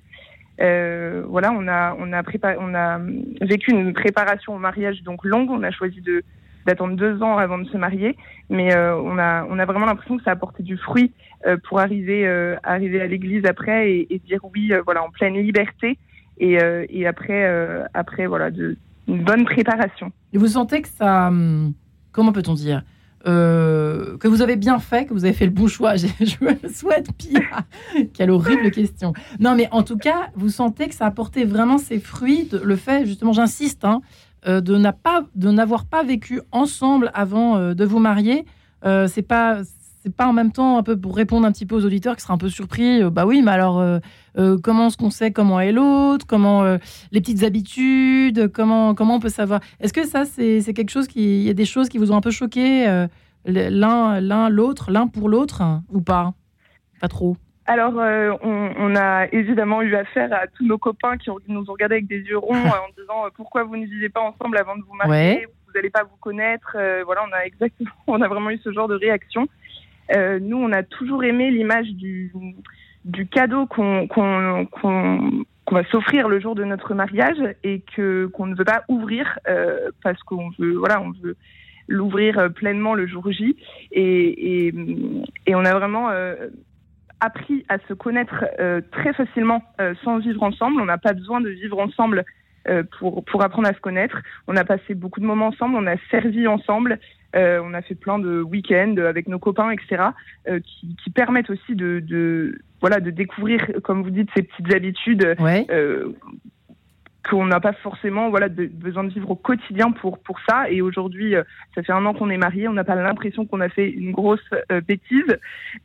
[0.62, 2.24] Euh, voilà, on a, on, a
[2.60, 3.00] on a
[3.42, 5.50] vécu une préparation au mariage donc longue.
[5.52, 6.24] On a choisi de
[6.66, 8.18] d'attendre deux ans avant de se marier,
[8.50, 11.14] mais euh, on a on a vraiment l'impression que ça a apporté du fruit
[11.48, 15.36] euh, pour arriver euh, arriver à l'église après et, et dire oui, voilà, en pleine
[15.36, 15.98] liberté.
[16.42, 16.58] Et,
[16.90, 17.44] et après
[17.94, 18.78] après voilà de
[19.10, 20.12] une bonne préparation.
[20.34, 21.74] Et vous sentez que ça, hum,
[22.12, 22.84] comment peut-on dire,
[23.28, 25.96] euh, que vous avez bien fait, que vous avez fait le bon choix.
[25.96, 26.06] Je,
[26.74, 27.42] souhaite, Pia.
[28.14, 29.14] Quelle horrible question.
[29.40, 32.50] Non, mais en tout cas, vous sentez que ça a apporté vraiment ses fruits.
[32.64, 34.02] Le fait, justement, j'insiste, hein,
[34.48, 34.78] euh, de
[35.52, 38.46] n'avoir pas, vécu ensemble avant euh, de vous marier.
[38.84, 39.62] c'est pas
[40.16, 42.34] pas en même temps un peu pour répondre un petit peu aux auditeurs qui seraient
[42.34, 43.04] un peu surpris.
[43.12, 43.84] bah oui, mais alors
[44.40, 46.78] euh, comment est-ce qu'on sait comment est l'autre, comment euh,
[47.12, 49.60] les petites habitudes, comment comment on peut savoir.
[49.82, 52.16] Est-ce que ça c'est quelque chose qui, il y a des choses qui vous ont
[52.16, 53.08] un peu choqué euh,
[53.46, 56.34] l'un l'un l'autre, l'un pour l'autre ou pas?
[57.02, 57.36] Pas trop.
[57.66, 62.08] Alors, on, a évidemment eu affaire à tous nos copains qui, nous ont regardés avec
[62.08, 65.46] des yeux ronds en disant pourquoi vous ne vivez pas ensemble avant de vous marier,
[65.68, 66.76] vous n'allez pas vous connaître.
[67.06, 69.48] voilà, on a exactement, on a vraiment eu ce genre de réaction.
[70.42, 72.32] nous, on a toujours aimé l'image du
[73.06, 74.08] du cadeau qu'on
[75.72, 79.90] va s'offrir le jour de notre mariage et que qu'on ne veut pas ouvrir euh,
[80.04, 81.36] parce qu'on veut voilà on veut
[81.88, 83.56] l'ouvrir pleinement le jour J.
[83.92, 84.68] Et,
[85.48, 86.10] et, on a vraiment
[87.20, 88.46] appris à se connaître
[88.92, 89.64] très facilement
[90.04, 90.80] sans vivre ensemble.
[90.82, 92.26] On n'a pas besoin de vivre ensemble
[93.00, 94.22] pour, pour apprendre à se connaître.
[94.48, 97.00] On a passé beaucoup de moments ensemble, on a servi ensemble,
[97.36, 100.04] euh, on a fait plein de week-ends avec nos copains, etc.,
[100.48, 106.14] euh, qui, permettent aussi de, voilà, de découvrir, comme vous dites, ces petites habitudes euh,
[107.30, 110.70] qu'on n'a pas forcément voilà, de, besoin de vivre au quotidien pour, pour ça.
[110.70, 111.44] Et aujourd'hui, euh,
[111.76, 114.12] ça fait un an qu'on est mariés, on n'a pas l'impression qu'on a fait une
[114.12, 114.40] grosse
[114.72, 115.38] euh, bêtise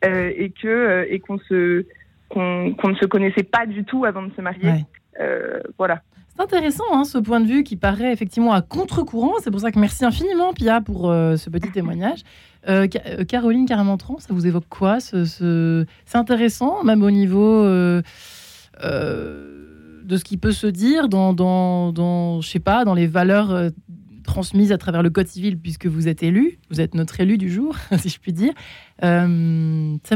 [0.02, 1.85] et que et qu'on se
[2.28, 4.85] qu'on ne se connaissait pas du tout avant de se marier.
[5.78, 6.02] voilà.
[6.37, 9.35] C'est intéressant hein, ce point de vue qui paraît effectivement à contre-courant.
[9.42, 12.20] C'est pour ça que merci infiniment Pia pour euh, ce petit témoignage.
[12.68, 18.03] Euh, euh, Caroline Caramantron, ça vous évoque quoi ce, C'est intéressant, même au niveau de
[18.83, 23.70] ce qui peut se dire dans, dans, dans, je sais pas, dans les valeurs
[24.25, 27.49] transmises à travers le code civil, puisque vous êtes élu, vous êtes notre élu du
[27.49, 28.55] jour, si je puis dire.
[29.01, 29.27] ça,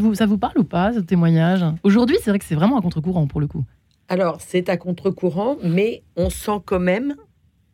[0.01, 1.65] vous, ça vous parle ou pas, ce témoignage?
[1.85, 3.65] Aujourd'hui, c'est vrai que c'est vraiment à contre-courant pour le coup.
[4.09, 7.15] Alors, c'est à contre-courant, mais on sent quand même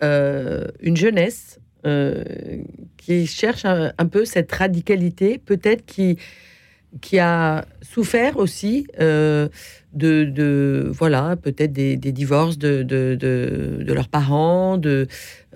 [0.03, 2.25] euh, une jeunesse euh,
[2.97, 6.19] qui cherche un, peu cette radicalité, peut-être qui,
[7.01, 9.49] qui a souffert aussi euh,
[9.93, 15.07] de, voilà, peut-être des, divorces de, de, leurs parents, de,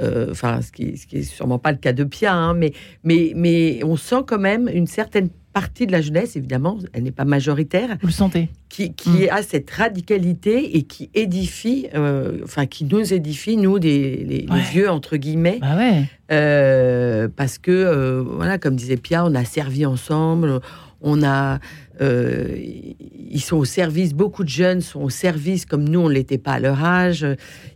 [0.00, 3.32] enfin, ce qui, ce qui est sûrement pas le cas de Pia, hein, mais, mais,
[3.34, 5.28] mais on sent quand même une certaine
[5.60, 7.96] partie de la jeunesse, évidemment, elle n'est pas majoritaire.
[8.00, 9.28] Vous le sentez Qui, qui mm.
[9.32, 14.88] a cette radicalité et qui édifie, euh, enfin, qui nous édifie, nous, des, les, vieux,
[14.88, 15.58] entre guillemets.
[15.60, 16.04] Bah ouais.
[16.30, 20.60] Euh, parce que, euh, voilà, comme disait Pia, on a servi ensemble,
[21.00, 21.58] on a.
[22.00, 26.38] ils sont au service, beaucoup de jeunes sont au service comme nous, on ne l'était
[26.38, 27.26] pas à leur âge.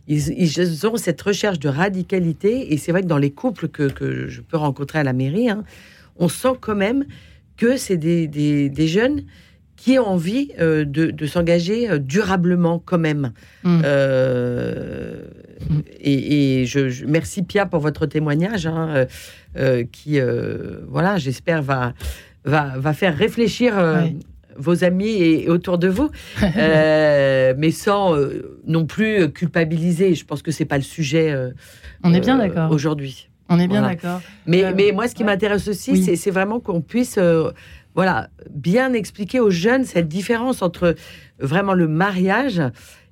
[0.07, 3.89] Ils, ils, ont cette recherche de radicalité et c'est vrai que dans les couples que,
[3.89, 5.65] que, je peux rencontrer à la mairie, hein,
[6.15, 7.03] on sent quand même
[7.57, 9.23] que c'est des, des, jeunes
[9.75, 13.33] qui ont envie euh, de, de s'engager euh, durablement quand même.
[13.63, 13.81] Mm.
[13.83, 15.25] Euh,
[15.99, 19.05] et, je, merci Pia pour votre témoignage, hein,
[19.91, 20.19] qui,
[20.87, 21.93] voilà, j'espère va,
[22.43, 23.73] va, va faire réfléchir.
[24.55, 26.11] Vos amis et, autour de vous,
[26.55, 28.15] mais sans
[28.67, 30.13] non plus culpabiliser.
[30.13, 31.33] Je pense que c'est pas le sujet.
[32.03, 33.29] On est bien d'accord aujourd'hui.
[33.53, 34.21] On est bien d'accord.
[34.45, 37.51] Mais, euh, mais moi, ce qui m'intéresse aussi, c'est vraiment qu'on puisse euh,
[37.95, 40.95] voilà, bien expliquer aux jeunes cette différence entre
[41.39, 42.61] vraiment le mariage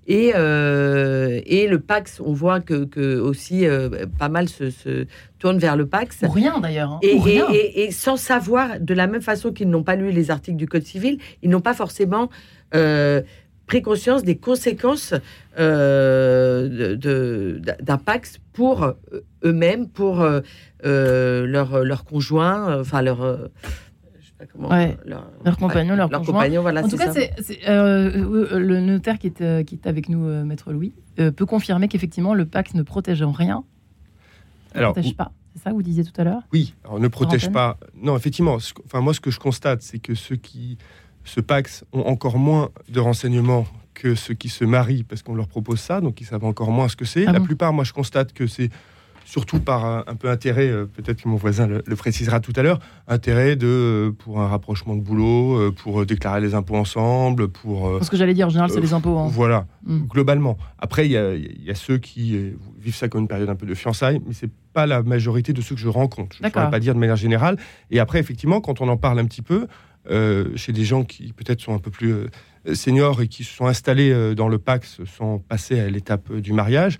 [0.07, 2.19] et, euh, et le Pax.
[2.25, 3.65] On voit que, que aussi
[4.17, 5.05] pas mal se, se,
[5.37, 6.23] tourne vers le Pax.
[6.23, 6.93] Ou rien d'ailleurs.
[6.93, 6.99] Hein.
[7.03, 10.57] Et, et, et, sans savoir, de la même façon qu'ils n'ont pas lu les articles
[10.57, 12.29] du Code civil, ils n'ont pas forcément
[13.71, 15.13] pris conscience des conséquences
[15.57, 18.93] euh, d'un Pax pour euh,
[19.45, 20.41] eux-mêmes, pour euh,
[20.83, 23.19] euh, leur, leur conjoint, enfin leur.
[24.59, 27.31] leur, compagnon, leur, compagnon, voilà, en tout cas, c'est,
[27.65, 32.73] le notaire qui est, qui est avec nous, Maître Louis, peut confirmer qu'effectivement, le Pax
[32.73, 33.63] ne protège en rien.
[34.75, 35.31] Ne protège pas.
[35.53, 36.41] C'est ça que vous disiez tout à l'heure?
[36.51, 37.77] Oui, alors ne protège pas.
[37.95, 38.57] Non, effectivement.
[38.85, 40.77] Enfin, moi, ce que je constate, c'est que ceux qui
[41.23, 45.47] ce Pax ont encore moins de renseignements que ceux qui se marient parce qu'on leur
[45.47, 47.25] propose ça, donc ils savent encore moins ce que c'est.
[47.27, 48.69] Ah la plupart, moi, je constate que c'est
[49.31, 52.79] surtout par un, peu intérêt, euh, peut-être que mon voisin le, précisera tout à l'heure,
[53.07, 57.99] intérêt de euh, pour un rapprochement de boulot, euh, pour déclarer les impôts ensemble, pour.
[58.03, 59.17] Ce que j'allais dire, en général, c'est les impôts.
[59.17, 59.29] Hein.
[59.31, 59.99] Voilà, mm.
[60.07, 60.57] globalement.
[60.79, 64.19] Après, il y, a ceux qui vivent ça comme une période un peu de fiançailles,
[64.25, 66.35] mais c'est pas la majorité de ceux que je rencontre.
[66.37, 67.57] Je ne pourrais pas dire de manière générale.
[67.89, 69.67] Et après, effectivement, quand on en parle un petit peu,
[70.07, 72.27] chez des gens qui peut-être sont un peu plus
[72.67, 76.31] euh, seniors et qui se sont installés euh, dans le Pax sans passer à l'étape
[76.31, 76.99] du mariage,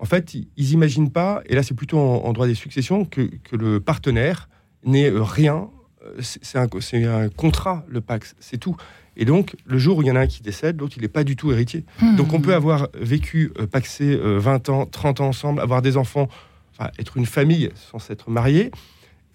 [0.00, 3.80] en fait, ils n'imaginent pas, et là c'est plutôt en, droit des successions, que, le
[3.80, 4.48] partenaire
[4.84, 5.70] n'est rien.
[6.20, 8.76] C'est un, un, contrat, le Pax, c'est tout.
[9.16, 11.08] Et donc, le jour où il y en a un qui décède, l'autre, il n'est
[11.08, 11.84] pas du tout héritier.
[12.00, 12.14] Hmm.
[12.14, 16.28] Donc, on peut avoir vécu, paxé 20 ans, 30 ans ensemble, avoir des enfants,
[17.00, 18.70] être une famille sans s'être marié.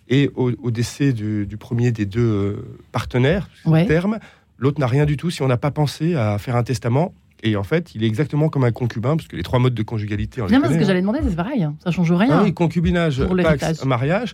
[0.09, 3.49] Et au, décès du, premier des deux euh, partenaires,
[3.87, 4.19] terme,
[4.57, 7.13] l'autre n'a rien du tout si on n'a pas pensé à faire un testament.
[7.41, 9.83] Et en fait, il est exactement comme un concubin, parce que les trois modes de
[9.83, 10.41] conjugalité.
[10.41, 10.83] On ce que hein.
[10.85, 11.75] j'allais demander, c'est pareil, hein.
[11.83, 12.39] ça change rien.
[12.39, 14.33] Ah oui, concubinage, pax, mariage.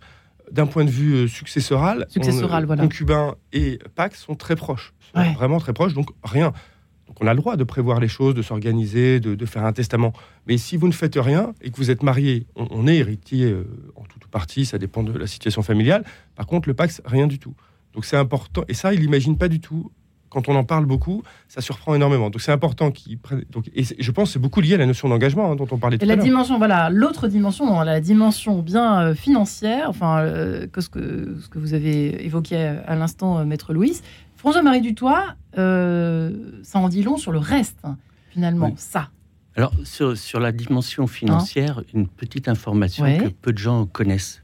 [0.51, 2.81] D'un point de vue euh, successoral, successoral voilà.
[2.81, 6.53] concubin et pax sont très proches, vraiment très proches, donc rien.
[7.21, 10.13] On a le droit de prévoir les choses, de s'organiser, de, faire un testament.
[10.47, 13.65] Mais si vous ne faites rien et que vous êtes marié, on, est héritier euh,
[13.95, 16.03] en toute partie, ça dépend de la situation familiale.
[16.35, 17.53] Par contre, le Pax, rien du tout.
[17.93, 18.63] Donc c'est important.
[18.67, 19.91] Et ça, il n'imagine pas du tout
[20.29, 22.29] quand on en parle beaucoup, ça surprend énormément.
[22.29, 23.43] Donc c'est important qu'ils prennent.
[23.49, 25.77] Donc, et je pense que c'est beaucoup lié à la notion d'engagement hein, dont on
[25.77, 26.17] parlait tout et à l'heure.
[26.17, 31.37] La dimension, voilà, l'autre dimension, la dimension bien euh, financière, enfin, euh, que ce, que
[31.41, 33.99] ce que vous avez évoqué à l'instant, Maître Louis.
[34.39, 37.97] François-Marie Dutoit, ça en dit long sur le reste, hein,
[38.29, 39.09] finalement, ça.
[39.55, 44.41] Alors, sur, sur, la dimension financière, une petite information que peu de gens connaissent.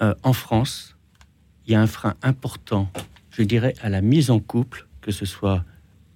[0.00, 0.96] en France,
[1.66, 2.88] il y a un frein important,
[3.30, 5.64] je dirais, à la mise en couple que ce soit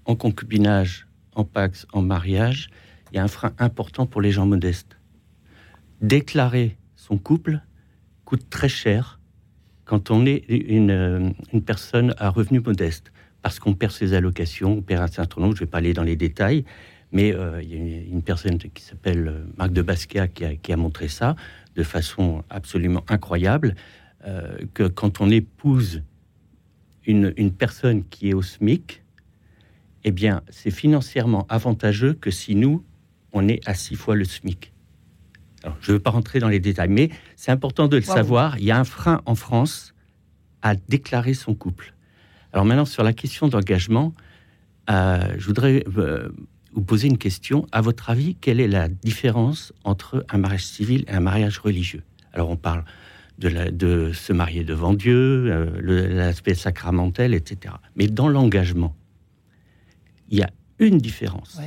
[0.06, 2.70] en concubinage, en pax, en mariage,
[3.10, 4.96] il y a un frein important pour les gens modestes.
[6.00, 7.60] Déclarer son couple
[8.24, 9.20] coûte très cher
[9.86, 11.30] quand on est une, euh,
[11.64, 15.62] personne à revenu modeste, parce qu'on perd ses allocations, on perd un certain nombre, je
[15.62, 16.64] ne vais pas aller dans les détails,
[17.12, 20.76] mais euh, il y a une, personne qui s'appelle euh, Marc de Basquiat qui a,
[20.76, 21.36] montré ça
[21.76, 23.74] de façon absolument incroyable,
[24.74, 26.02] que quand on épouse
[27.06, 29.04] une, personne qui est au SMIC,
[30.02, 32.84] eh bien, c'est financièrement avantageux que si nous,
[33.32, 34.72] on est à six fois le SMIC.
[35.66, 38.56] Alors, je ne veux pas rentrer dans les détails, mais c'est important de le savoir.
[38.58, 39.94] Il y a un frein en France
[40.62, 41.92] à déclarer son couple.
[42.52, 44.12] Alors maintenant, sur la question d'engagement,
[44.90, 46.28] euh, je voudrais euh,
[46.72, 47.66] vous poser une question.
[47.72, 52.04] À votre avis, quelle est la différence entre un mariage civil et un mariage religieux?
[52.32, 52.84] Alors, on parle
[53.38, 57.74] de, se marier devant Dieu, euh, l'aspect sacramentel, etc.
[57.96, 58.94] Mais dans l'engagement,
[60.28, 61.60] il y a une différence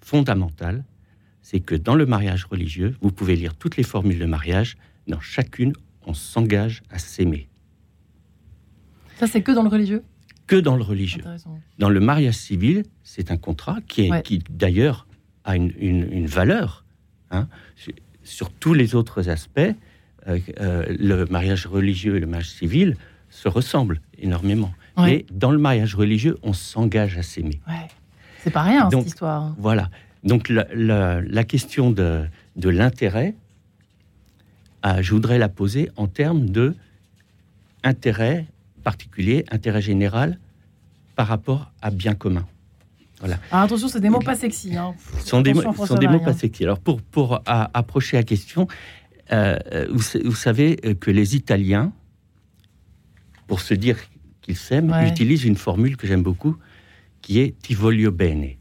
[0.00, 0.84] fondamentale,
[1.48, 5.20] c'est que dans le mariage religieux, vous pouvez lire toutes les formules de mariage, dans
[5.20, 7.46] chacune, on s'engage à s'aimer.
[9.20, 10.02] Ça, c'est que dans le religieux?
[10.48, 11.22] Que dans le religieux.
[11.78, 15.06] Dans le mariage civil, c'est un contrat qui, qui d'ailleurs,
[15.44, 16.84] a une, valeur.
[17.30, 17.46] Hein,
[18.24, 19.60] sur tous les autres aspects,
[20.26, 22.96] euh, euh, le mariage religieux et le mariage civil
[23.30, 24.74] se ressemblent énormément.
[24.98, 27.60] Mais dans le mariage religieux, on s'engage à s'aimer.
[28.42, 29.54] C'est pas rien, cette histoire.
[29.58, 29.90] Voilà.
[30.26, 33.34] Donc, la, question de, de l'intérêt,
[34.84, 36.74] euh, je voudrais la poser en termes de
[37.84, 38.46] intérêt
[38.82, 40.38] particulier, intérêt général,
[41.14, 42.46] par rapport à bien commun.
[43.20, 43.38] Voilà.
[43.50, 44.76] Alors attention, c'est des mots pas sexy.
[44.76, 44.94] Hein.
[45.20, 46.64] Ce sont des, mots, sont des mots pas sexy.
[46.64, 48.68] Alors pour, pour approcher la question,
[49.32, 49.56] euh,
[49.90, 51.92] vous, savez euh, que les Italiens,
[53.46, 53.96] pour se dire
[54.42, 56.56] qu'ils s'aiment, utilisent une formule que j'aime beaucoup,
[57.22, 58.56] qui est ti voglio bene.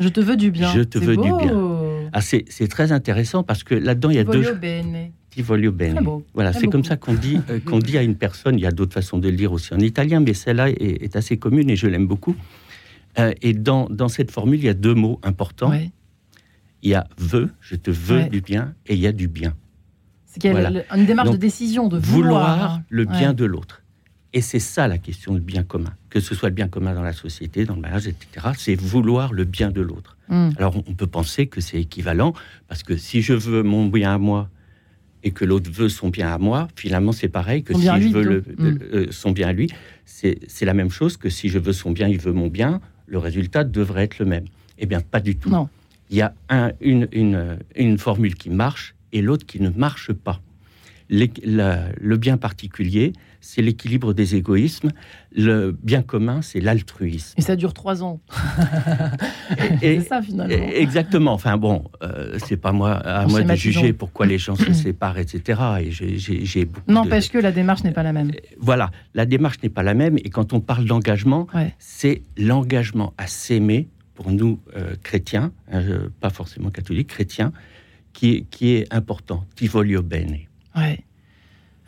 [0.00, 0.72] Je te veux du bien.
[0.72, 2.10] Je te veux du bien.
[2.12, 4.54] Ah, c'est très intéressant parce que là-dedans, il y a deux.
[4.54, 5.12] Bene.
[5.30, 6.00] Ti voglio bene.
[6.34, 8.58] Voilà, c'est comme ça qu'on dit, euh, qu'on dit à une personne.
[8.58, 11.36] Il y a d'autres façons de le dire aussi en italien, mais celle-là est, assez
[11.36, 12.34] commune et je l'aime beaucoup.
[13.16, 15.72] et dans, dans, cette formule, il y a deux mots importants.
[16.82, 19.54] Il y a veux, je te veux du bien, et il y a du bien.
[20.26, 23.82] C'est qu'il y a une démarche de décision, de vouloir, le bien de l'autre.
[24.32, 25.92] Et c'est ça la question du bien commun.
[26.10, 29.32] Que ce soit le bien commun dans la société, dans le mariage, etc., c'est vouloir
[29.32, 30.16] le bien de l'autre.
[30.28, 30.50] Hmm.
[30.58, 32.34] Alors on peut penser que c'est équivalent,
[32.68, 34.48] parce que si je veux mon bien à moi
[35.22, 38.22] et que l'autre veut son bien à moi, finalement c'est pareil que si je veux
[38.22, 39.70] le, euh, son bien à lui,
[40.04, 43.18] c'est la même chose que si je veux son bien, il veut mon bien, le
[43.18, 44.44] résultat devrait être le même.
[44.78, 45.50] Eh bien, pas du tout.
[45.50, 45.68] Non.
[46.10, 50.12] Il y a un, une, une, une formule qui marche et l'autre qui ne marche
[50.12, 50.40] pas.
[51.08, 54.90] le bien particulier, c'est l'équilibre des égoïsmes.
[55.34, 57.34] Le bien commun, c'est l'altruisme.
[57.36, 58.20] Et ça dure trois ans.
[59.80, 60.54] c'est ça finalement.
[60.54, 61.32] Exactement.
[61.32, 65.18] Enfin bon, euh, c'est pas moi à moi de juger pourquoi les gens se séparent,
[65.18, 65.60] etc.
[65.80, 68.32] Et j'ai N'empêche que la démarche n'est pas la même.
[68.58, 70.18] Voilà, la démarche n'est pas la même.
[70.18, 71.46] Et quand on parle d'engagement,
[71.78, 75.82] c'est l'engagement à s'aimer pour nous euh, chrétiens, hein,
[76.20, 77.52] pas forcément catholiques, chrétiens,
[78.12, 79.46] qui est, important.
[79.54, 80.40] Tivolio bene.
[80.76, 81.04] Ouais.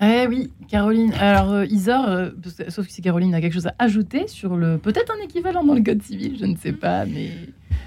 [0.05, 1.13] Eh oui, Caroline.
[1.15, 2.31] Alors, euh, Isor, euh,
[2.69, 4.77] sauf que si Caroline a quelque chose à ajouter sur le.
[4.77, 7.31] Peut-être un équivalent dans le code civil, je ne sais pas, mais.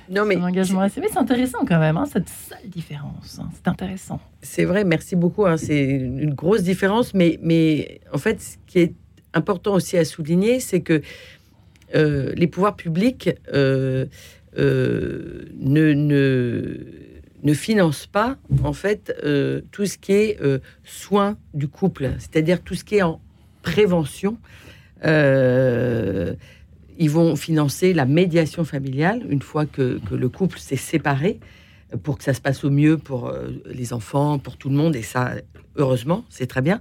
[0.10, 0.38] Non, mais.
[0.38, 1.02] engagement assez.
[1.02, 3.40] Mais c'est intéressant quand même, hein, cette seule différence.
[3.40, 4.22] Hein, c'est intéressant.
[4.42, 5.46] C'est vrai, merci beaucoup.
[5.46, 8.94] Hein, c'est une grosse différence, mais, mais en fait, ce qui est
[9.34, 11.02] important aussi à souligner, c'est que
[11.96, 14.08] euh, les pouvoirs publics ne.
[15.58, 16.80] ne
[17.44, 22.62] ne finance pas en fait euh, tout ce qui est euh, soin du couple, c'est-à-dire
[22.62, 23.22] tout ce qui est en
[23.62, 24.38] prévention.
[25.06, 26.34] Euh,
[26.98, 31.40] ils vont financer la médiation familiale une fois que, le couple s'est séparé
[32.04, 33.32] pour que ça se passe au mieux pour
[33.66, 35.34] les enfants, pour tout le monde, et ça,
[35.76, 36.80] heureusement, c'est très bien.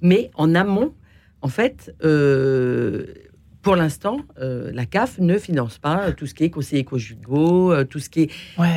[0.00, 0.94] Mais en amont,
[1.40, 1.94] en fait,
[3.64, 7.84] pour l'instant, euh, la CAF ne finance pas tout ce qui est conseiller conjugaux, euh,
[7.84, 8.30] tout ce qui, est,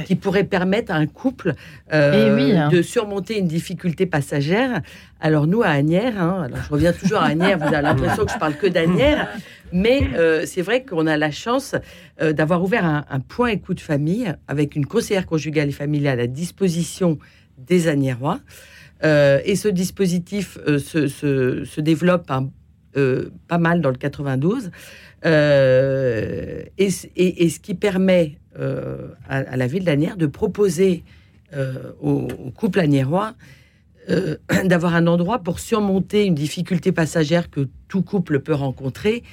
[0.06, 1.56] qui pourrait permettre à un couple
[1.94, 2.70] euh, eh hein.
[2.70, 4.82] de surmonter une difficulté passagère.
[5.20, 8.32] Alors nous, à Agnières, hein, alors je reviens toujours à Agnières, vous avez l'impression que
[8.32, 9.28] je parle que d'Agnières,
[9.74, 10.08] mais
[10.46, 11.76] c'est vrai qu'on a la chance
[12.22, 17.18] d'avoir ouvert un, point écoute famille avec une conseillère conjugale et familiale à disposition
[17.58, 18.40] des Agniérois.
[19.04, 22.50] et ce dispositif se, se, se, développe un
[22.98, 24.72] euh, pas mal dans le 92,
[25.26, 31.04] euh, et, ce qui permet euh, à, la ville d'Anières de proposer
[32.02, 33.34] au, couple aniérois
[34.66, 39.24] d'avoir un endroit pour surmonter une difficulté passagère que tout couple peut rencontrer.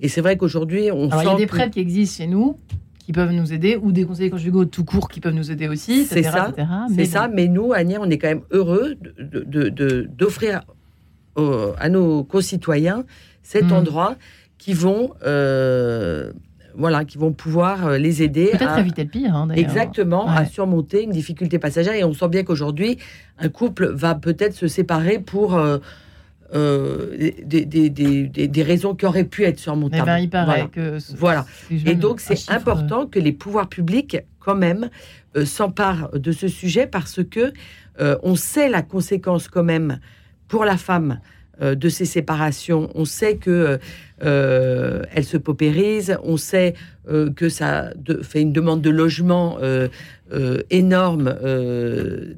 [0.00, 2.58] Et c'est vrai qu'aujourd'hui, on Alors, il y a des prêtres qui existent chez nous
[3.04, 6.04] qui peuvent nous aider, ou des conseillers conjugaux tout court qui peuvent nous aider aussi,
[6.06, 6.54] C'est ça,
[6.94, 7.28] c'est ça.
[7.28, 8.96] Mais nous, à on est quand même heureux
[10.16, 10.62] d'offrir
[11.36, 13.04] à nos concitoyens
[13.42, 13.72] cet hmm.
[13.72, 14.16] endroit
[14.64, 16.32] qui vont, euh,
[16.74, 18.46] voilà, qui vont pouvoir euh, les aider.
[18.46, 19.36] Peut-être éviter le pire.
[19.36, 21.92] Hein, exactement, à surmonter une difficulté passagère.
[21.92, 22.98] Et on sent bien qu'aujourd'hui,
[23.38, 25.78] un couple va peut-être se séparer pour euh,
[27.44, 30.02] des, des, des, des, raisons qui auraient pu être surmontables.
[30.02, 30.96] Eh ben, il paraît voilà.
[30.98, 31.14] que.
[31.14, 31.46] Voilà.
[31.70, 34.88] Et donc, c'est important que les pouvoirs publics, quand même,
[35.44, 37.52] s'emparent de ce sujet parce que
[37.98, 39.98] on sait la conséquence, quand même,
[40.48, 41.20] pour la femme
[41.62, 42.90] euh, de ces séparations.
[42.96, 43.78] On sait que
[44.24, 46.74] euh, elle se paupérise, on sait
[47.08, 47.92] euh, que ça
[48.22, 49.58] fait une demande de logement
[50.70, 51.32] énorme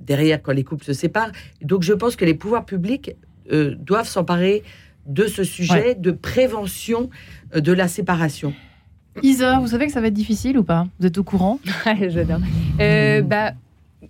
[0.06, 1.32] derrière quand les couples se séparent.
[1.62, 3.16] Donc je pense que les pouvoirs publics
[3.50, 4.62] doivent s'emparer
[5.06, 7.08] de ce sujet de prévention
[7.54, 8.52] de la séparation.
[9.22, 10.86] Isa, vous savez que ça va être difficile ou pas?
[11.00, 11.58] Vous êtes au courant?
[12.08, 12.40] J'adore.
[12.78, 13.52] bah,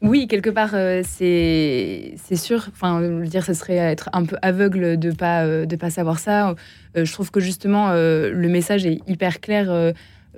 [0.02, 2.68] oui, quelque part, euh, c'est sûr.
[2.72, 6.54] Enfin, dire, ce serait être un peu aveugle de pas euh, pas savoir ça.
[6.96, 9.70] Euh, je trouve que justement, le message est hyper clair.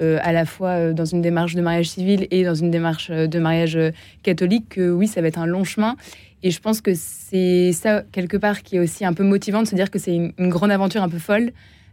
[0.01, 3.79] à la fois dans une démarche de mariage civil et dans une démarche de mariage
[4.23, 5.97] catholique, que oui, ça va être un long chemin.
[6.45, 9.67] Et je pense que c'est ça, quelque part, qui est aussi un peu motivant de
[9.67, 11.51] se dire que c'est une, grande aventure un peu folle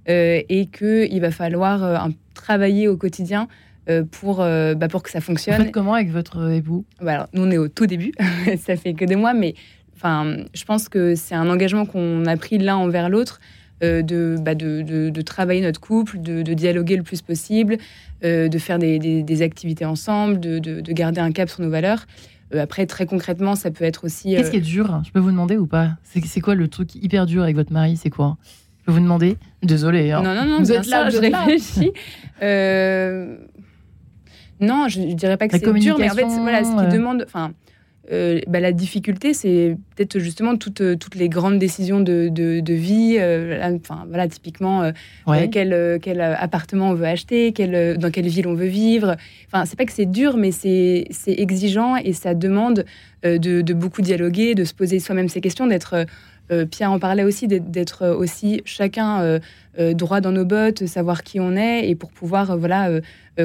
[0.07, 3.47] et qu'il va falloir travailler au quotidien
[4.11, 5.57] pour, euh, bah, pour que ça fonctionne.
[5.57, 6.85] Vous faites comment avec votre époux?
[7.01, 8.13] Bah, alors, Nous, on est au tout début,
[8.59, 9.55] ça fait que des mois, mais
[9.95, 13.39] enfin, je pense que c'est un engagement qu'on a pris l'un envers l'autre.
[13.83, 17.77] Euh, de, bah, de, de, travailler notre couple, de, dialoguer le plus possible,
[18.23, 22.05] de faire des, des, activités ensemble, de, garder un cap sur nos valeurs.
[22.57, 24.29] après, très concrètement, ça peut être aussi.
[24.29, 25.01] Qu'est-ce qui est dur?
[25.05, 25.89] Je peux vous demander ou pas?
[26.03, 27.97] C'est quoi le truc hyper dur avec votre mari?
[27.97, 28.37] C'est quoi?
[28.79, 29.35] Je peux vous demander?
[29.61, 30.11] Désolée.
[30.11, 30.21] Hein.
[30.23, 31.91] Non, non, non, vous êtes là, je réfléchis.
[34.59, 37.23] Non, je, ne dirais pas que c'est dur, mais en fait, voilà, ce qui demande,
[37.27, 37.53] enfin,
[38.11, 42.73] euh, bah, la difficulté, c'est peut-être justement toutes, euh, toutes les grandes décisions de, de,
[42.73, 43.17] vie.
[43.19, 44.91] Euh, enfin, voilà, typiquement,
[45.51, 49.15] quel, quel appartement on veut acheter, quel, dans quelle ville on veut vivre.
[49.47, 52.85] Enfin, c'est pas que c'est dur, mais c'est exigeant et ça demande
[53.23, 56.05] de, de, beaucoup dialoguer, de se poser soi-même ces questions, d'être
[56.51, 59.39] euh, Pierre en parlait aussi, d'être aussi chacun euh,
[59.79, 62.89] euh, droit dans nos bottes, savoir qui on est et pour pouvoir voilà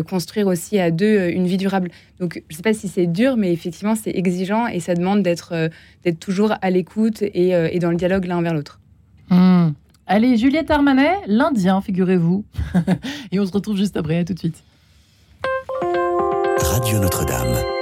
[0.07, 1.90] construire aussi à deux une vie durable.
[2.20, 5.22] Donc je ne sais pas si c'est dur, mais effectivement c'est exigeant et ça demande
[5.22, 5.70] d'être
[6.05, 8.78] d'être toujours à l'écoute et, dans le dialogue l'un vers l'autre.
[9.30, 9.70] Hmm.
[10.07, 12.44] Allez, Juliette Armanet, l'Indien, figurez-vous.
[13.32, 14.62] et on se retrouve juste après, à tout de suite.
[16.61, 17.80] Radio Notre-Dame.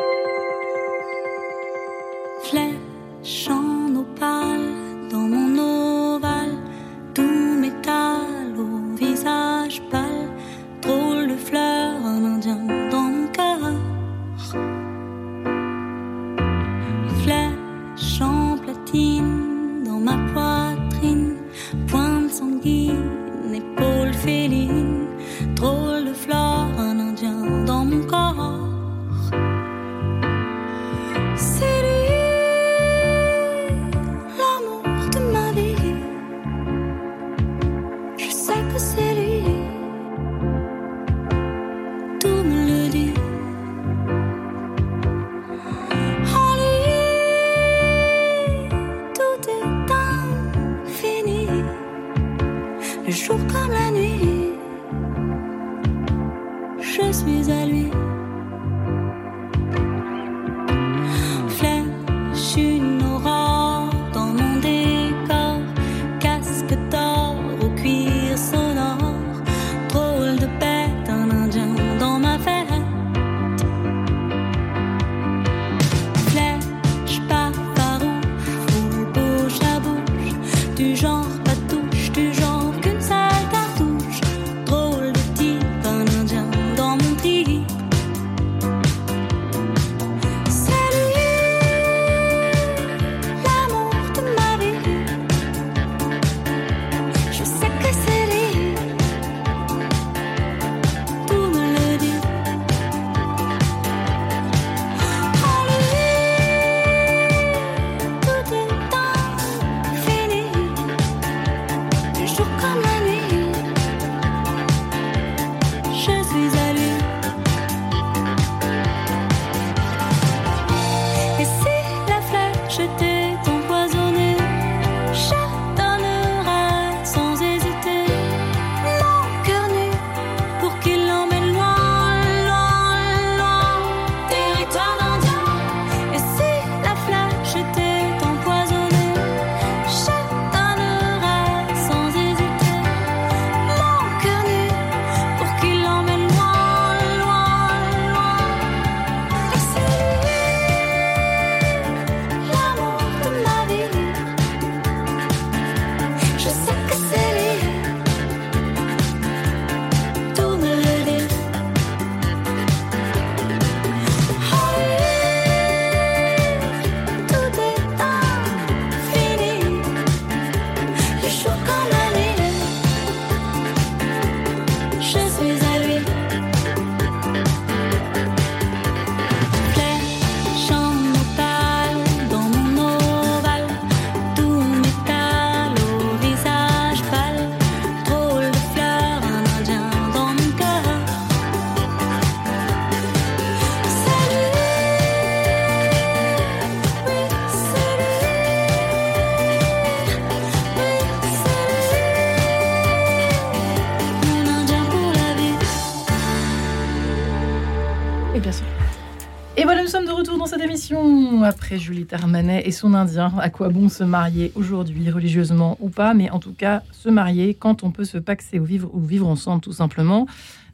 [211.42, 213.32] Après Julie Termanet et son Indien.
[213.40, 217.54] À quoi bon se marier aujourd'hui, religieusement ou pas, mais en tout cas se marier
[217.54, 220.26] quand on peut se paxer ou vivre, ou ensemble tout simplement.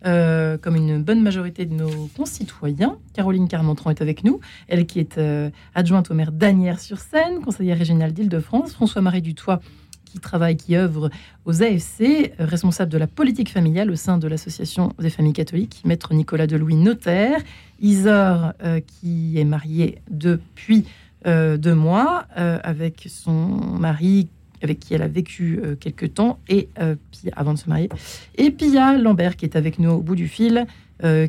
[0.07, 2.99] Euh, comme une bonne majorité de nos concitoyens.
[3.15, 4.39] Caroline Carmentran est avec nous,
[4.69, 8.75] elle qui est euh, adjointe au maire d'Anières-sur-Seine, conseillère régionale d'Île-de-France.
[8.75, 9.61] François-Marie Dutoit,
[10.15, 11.11] qui travaille, qui œuvre
[11.45, 16.15] aux AFC, responsable de la politique familiale au sein de l'Association des familles catholiques, maître
[16.15, 17.41] Nicolas Delouis, notaire,
[17.81, 20.85] Isor, euh, qui est marié depuis
[21.27, 24.29] euh, deux mois euh, avec son mari
[24.63, 26.71] avec qui elle a vécu quelques temps et
[27.37, 27.91] avant de se marier.
[28.39, 30.67] Et Pia Lambert qui est avec nous au bout du fil,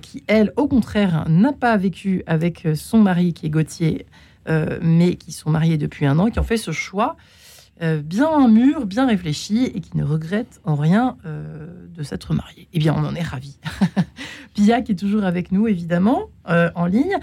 [0.01, 4.05] qui elle, au contraire, n'a pas vécu avec son mari qui est Gauthier,
[4.81, 7.17] mais qui sont mariés depuis un an, qui ont fait ce choix
[7.81, 12.69] euh, bien mûr, bien réfléchi et qui ne regrette en rien euh, de s'être marié.
[12.71, 13.59] Eh bien, on en est ravis.
[14.53, 17.17] Pia qui est toujours avec nous, évidemment, euh, en ligne.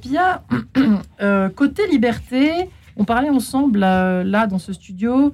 [0.00, 0.42] Pia,
[1.54, 2.50] côté liberté,
[2.96, 5.32] on parlait ensemble là, dans ce studio,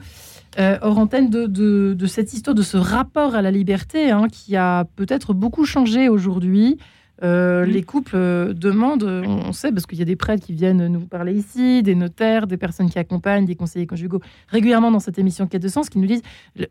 [0.58, 5.32] hors antenne, de, cette histoire, de ce rapport à la liberté hein, qui a peut-être
[5.32, 6.76] beaucoup changé aujourd'hui.
[7.22, 10.86] Euh, les couples euh, demandent, on sait, parce qu'il y a des prêtres qui viennent
[10.86, 15.18] nous parler ici, des notaires, des personnes qui accompagnent, des conseillers conjugaux, régulièrement dans cette
[15.18, 16.22] émission Quête de sens, qui nous disent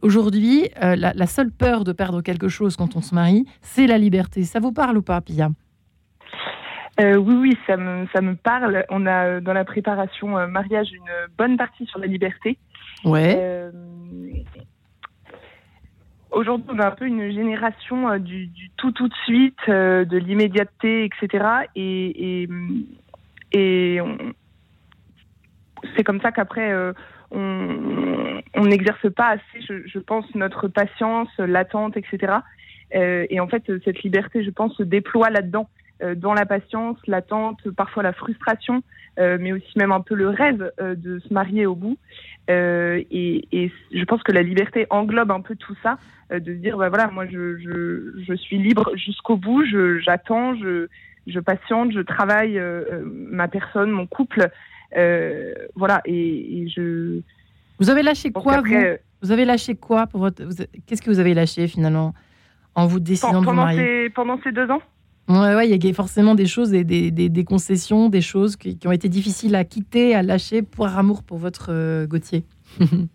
[0.02, 3.98] aujourd'hui, euh, la, seule peur de perdre quelque chose quand on se marie, c'est la
[3.98, 4.43] liberté.
[4.43, 5.50] Ça vous parle ou pas, Pia?
[7.00, 8.84] Oui, oui, ça me, ça me parle.
[8.89, 12.58] On a dans la préparation mariage une bonne partie sur la liberté.
[13.06, 13.70] Ouais.
[16.32, 20.17] Aujourd'hui, on a un peu une génération euh, du, tout tout de suite, euh, de
[20.17, 21.45] l'immédiateté, etc.
[21.75, 22.43] Et,
[23.53, 23.99] et,
[25.95, 26.91] c'est comme ça qu'après, euh,
[27.32, 32.34] on n'exerce pas assez, je, pense, notre patience, l'attente, etc.
[32.91, 35.69] et en fait, cette liberté, je pense, se déploie là-dedans.
[36.04, 38.84] Euh, dans la patience, l'attente, parfois la frustration,
[39.20, 41.98] euh, mais aussi même un peu le rêve euh, de se marier au bout.
[42.50, 45.98] Et, et, je pense que la liberté englobe un peu tout ça,
[46.32, 49.66] de se dire, bah voilà, moi je, je, je suis libre jusqu'au bout,
[50.00, 50.88] j'attends, je,
[51.26, 52.62] je, patiente, je travaille
[53.04, 54.50] ma personne, mon couple,
[55.76, 57.20] voilà, et, je.
[57.80, 58.76] Vous avez lâché quoi vous,
[59.22, 60.41] vous avez lâché quoi pour votre
[60.86, 62.14] Qu'est-ce que vous avez lâché finalement
[62.76, 64.10] en vous décidant de vous marier?
[64.12, 64.82] Pendant ces deux ans?
[65.30, 69.09] Ouais, ouais, il y a forcément des choses, des, concessions, des choses qui, ont été
[69.09, 72.45] difficiles à quitter, à lâcher pour amour pour votre euh, Gauthier.
[72.80, 73.07] oui,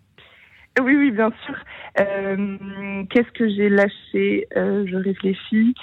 [0.97, 1.55] oui, bien sûr.
[2.01, 4.47] Euh, qu'est-ce que j'ai lâché?
[4.57, 5.75] Euh, Je réfléchis.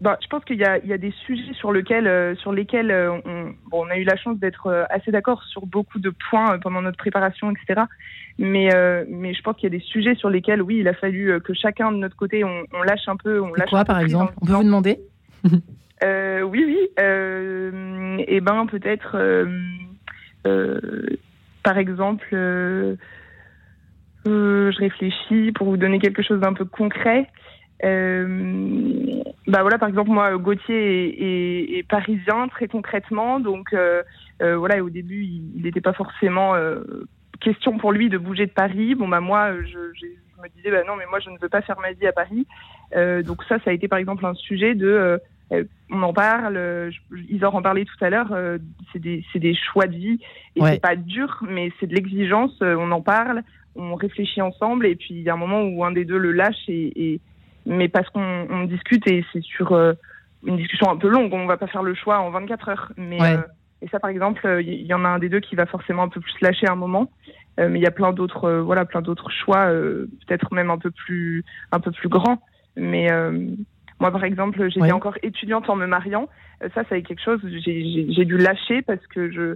[0.00, 3.86] Bah, je pense qu'il y, y, a des sujets sur, lequel, sur lesquels on, bon,
[3.86, 7.50] on, a eu la chance d'être assez d'accord sur beaucoup de points pendant notre préparation,
[7.50, 7.82] etc.
[8.38, 10.94] Mais, euh, mais je pense qu'il y a des sujets sur lesquels, oui, il a
[10.94, 13.40] fallu euh, que chacun de notre côté, on, on lâche un peu.
[13.40, 14.98] On lâche quoi, par exemple On peut vous demander
[16.02, 16.78] euh, Oui, oui.
[16.98, 19.16] Euh, et eh ben, peut-être,
[21.62, 22.26] par exemple,
[24.24, 27.28] je réfléchis pour vous donner quelque chose d'un peu concret.
[27.80, 27.88] bah
[29.60, 33.72] voilà, par exemple, moi, Gauthier est, est, parisien très concrètement, donc
[34.40, 36.54] voilà, au début, il n'était pas forcément
[37.40, 38.94] question pour lui de bouger de Paris.
[38.94, 40.06] Bon, bah, moi, euh, je,
[40.42, 42.46] me disais, bah, non, mais moi, je ne veux pas faire ma vie à Paris.
[42.94, 45.18] Euh, donc, ça, ça a été par exemple un sujet de.
[45.52, 46.90] Euh, on en parle,
[47.28, 48.34] Isor en parlait tout à l'heure,
[48.92, 50.18] c'est des, des, choix de vie
[50.56, 52.56] et c'est pas dur, mais c'est de l'exigence.
[52.62, 53.42] on en parle,
[53.76, 56.32] on réfléchit ensemble et puis il y a un moment où un des deux le
[56.32, 57.20] lâche et,
[57.66, 59.78] mais parce qu'on discute et c'est sur
[60.44, 63.18] une discussion un peu longue, on va pas faire le choix en 24 heures, mais
[63.84, 66.04] et ça, par exemple, il euh, y en a un des deux qui va forcément
[66.04, 67.10] un peu plus lâcher à un moment.
[67.60, 70.78] Euh, mais il y a plein d'autres, euh, voilà, plein d'autres choix, peut-être même un
[70.78, 72.40] peu plus, un peu plus grands.
[72.76, 73.08] Mais
[74.00, 76.28] moi, par exemple, j'étais encore étudiante en me mariant.
[76.74, 77.40] ça, ça a été quelque chose.
[77.44, 79.54] J'ai dû lâcher parce que je,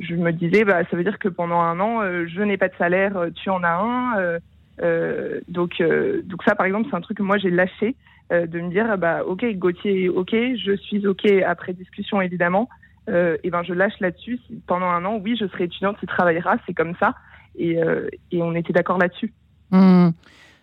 [0.00, 2.76] je me disais, bah, ça veut dire que pendant un an, je n'ai pas de
[2.78, 4.38] salaire, tu en as un.
[4.82, 5.82] Euh, donc,
[6.24, 7.96] donc ça, par exemple, c'est un truc que moi j'ai lâché
[8.30, 12.70] de me dire, bah, ok, Gauthier, ok, je suis ok après discussion évidemment,
[13.08, 14.38] euh, et ben je lâche là-dessus.
[14.66, 17.14] Pendant un an, oui, je serai étudiante, tu travaillera, c'est comme ça.
[17.56, 19.32] Et, euh, et on était d'accord là-dessus.
[19.70, 20.10] Hmm.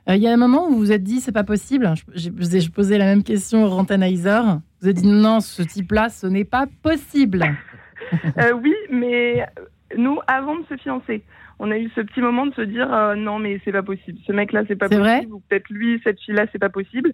[0.10, 1.94] Euh, il y a un moment où vous vous êtes dit, c'est pas possible.
[2.14, 4.60] Je, je, posais la même question au Rentanizer.
[4.82, 7.46] Vous avez dit, non, ce type-là, ce n'est pas possible.
[8.62, 9.48] oui, mais
[9.98, 11.24] nous, avant de se fiancer,
[11.64, 14.20] on a eu ce petit moment de se dire euh, non mais c'est pas possible.
[14.28, 15.34] Ce mec là c'est pas possible.
[15.34, 17.14] Ou peut-être lui cette fille là c'est pas possible.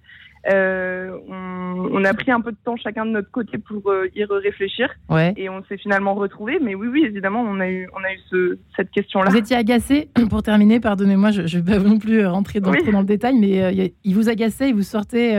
[0.51, 4.23] Euh, on, a pris un peu de temps chacun de notre côté pour euh, y
[4.23, 4.89] réfléchir.
[5.37, 6.57] Et on s'est finalement retrouvés.
[6.59, 9.37] Mais oui oui évidemment on a eu on a eu ce, cette question là vous
[9.37, 13.05] étiez agacé pour terminer pardonnez-moi je, ne vais pas non plus rentrer dans, dans le
[13.05, 15.35] détail mais il vous agaçait il vous sortait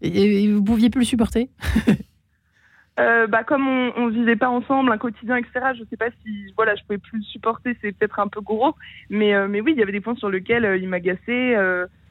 [0.00, 1.48] Et, vous pouviez plus le supporter
[3.00, 5.72] euh, bah, comme on, ne vivait pas ensemble, un quotidien, etc.
[5.78, 8.74] Je sais pas si voilà, je pouvais plus le supporter, c'est peut-être un peu gros,
[9.08, 11.56] mais mais oui, il y avait des points sur lesquels il m'agaçait.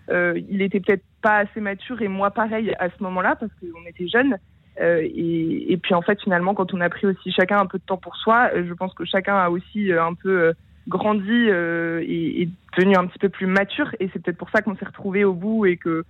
[0.09, 4.07] il était peut-être pas assez mature et moi pareil à ce moment-là parce qu'on était
[4.07, 4.37] jeunes.
[4.79, 7.83] Et, et, puis en fait finalement quand on a pris aussi chacun un peu de
[7.83, 10.53] temps pour soi, je pense que chacun a aussi un peu
[10.87, 13.93] grandi euh, et, devenu un petit peu plus mature.
[13.99, 16.03] Et c'est peut-être pour ça qu'on s'est retrouvé au bout et que euh,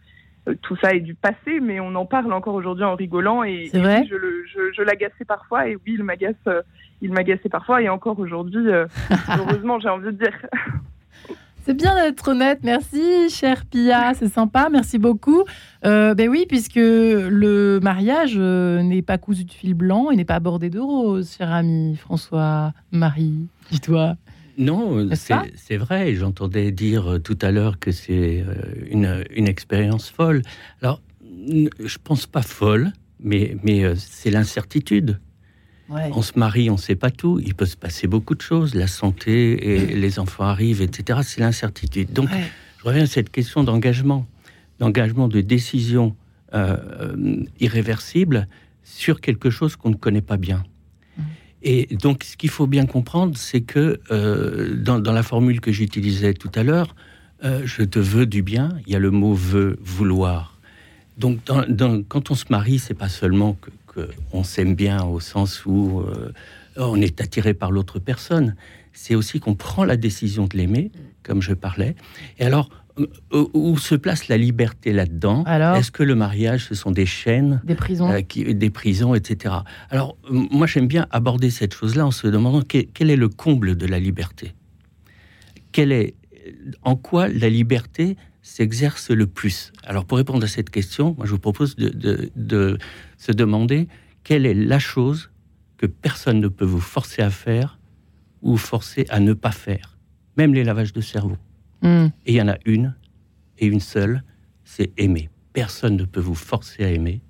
[0.61, 3.43] tout ça est du passé, mais on en parle encore aujourd'hui en rigolant.
[3.43, 6.61] Et, vrai je, je, je l'agaçais parfois, et oui, il m'agace, euh,
[7.01, 8.65] il m'agaçait parfois, et encore aujourd'hui,
[9.37, 10.33] heureusement, j'ai envie de dire.
[11.63, 12.61] C'est bien d'être honnête.
[12.63, 14.15] Merci, cher Pia.
[14.15, 14.69] C'est sympa.
[14.71, 15.43] Merci beaucoup.
[15.83, 20.71] ben oui, puisque le mariage n'est pas cousu de fil blanc et n'est pas bordé
[20.71, 23.47] de roses, cher ami François, Marie.
[23.69, 24.15] Dis-toi.
[24.57, 26.15] Non, c'est vrai.
[26.15, 28.53] J'entendais dire euh, tout à l'heure que c'est euh,
[28.89, 30.41] une, une, expérience folle.
[30.81, 35.19] Alors, je pense pas folle, mais, mais euh, c'est l'incertitude.
[35.89, 37.41] On se marie, on ne sait pas tout.
[37.43, 38.75] Il peut se passer beaucoup de choses.
[38.75, 41.19] La santé, et les enfants arrivent, etc.
[41.21, 42.13] C'est l'incertitude.
[42.13, 42.29] Donc,
[42.77, 44.25] je reviens à cette question d'engagement,
[44.79, 46.15] d'engagement, de décision
[47.59, 48.47] irréversible
[48.85, 50.63] sur quelque chose qu'on ne connaît pas bien.
[51.63, 56.33] Et donc, ce qu'il faut bien comprendre, c'est que euh, dans, la formule que j'utilisais
[56.33, 56.95] tout à l'heure,
[57.43, 60.59] euh, je te veux du bien, il y a le mot veut, vouloir.
[61.17, 61.39] Donc,
[62.07, 66.31] quand on se marie, c'est pas seulement qu'on s'aime bien au sens où euh,
[66.77, 68.55] on est attiré par l'autre personne,
[68.93, 70.91] c'est aussi qu'on prend la décision de l'aimer,
[71.23, 71.95] comme je parlais.
[72.39, 72.69] Et alors,
[73.31, 77.75] où se place la liberté là-dedans Est-ce que le mariage, ce sont des chaînes, des
[77.75, 78.21] prisons, euh,
[78.53, 79.55] des prisons, etc.
[79.89, 83.85] Alors, moi, j'aime bien aborder cette chose-là en se demandant quel, est le comble de
[83.85, 84.53] la liberté?
[85.71, 86.15] Quel est,
[86.83, 89.71] en quoi la liberté s'exerce le plus?
[89.83, 92.77] Alors, pour répondre à cette question, moi, je vous propose de, de
[93.17, 93.87] se demander
[94.23, 95.31] quelle est la chose
[95.77, 97.79] que personne ne peut vous forcer à faire
[98.41, 99.97] ou forcer à ne pas faire,
[100.37, 101.37] même les lavages de cerveau.
[101.81, 102.07] Hmm.
[102.25, 102.95] Et il y en a une,
[103.57, 104.23] et une seule,
[104.63, 105.29] c'est aimer.
[105.53, 107.21] Personne ne peut vous forcer à aimer,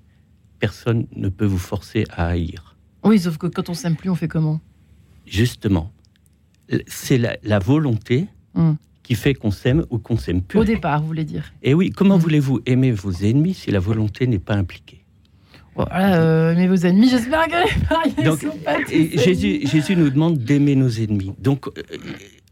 [0.58, 2.76] personne ne peut vous forcer à haïr.
[3.04, 4.60] Oui, sauf que quand on s'aime plus, on fait comment?
[5.26, 5.92] Justement,
[6.86, 8.72] c'est la, volonté hmm.
[9.02, 10.58] qui fait qu'on s'aime ou qu'on s'aime plus.
[10.58, 11.52] Au départ, vous voulez dire?
[11.62, 12.20] Et oui, comment hmm.
[12.20, 15.02] voulez-vous aimer vos ennemis si la volonté n'est pas impliquée?
[15.74, 18.46] Voilà, euh, aimez vos ennemis, j'espère que les Donc,
[18.90, 21.32] Jésus, Jésus, nous demande d'aimer nos ennemis.
[21.38, 21.82] Donc, euh,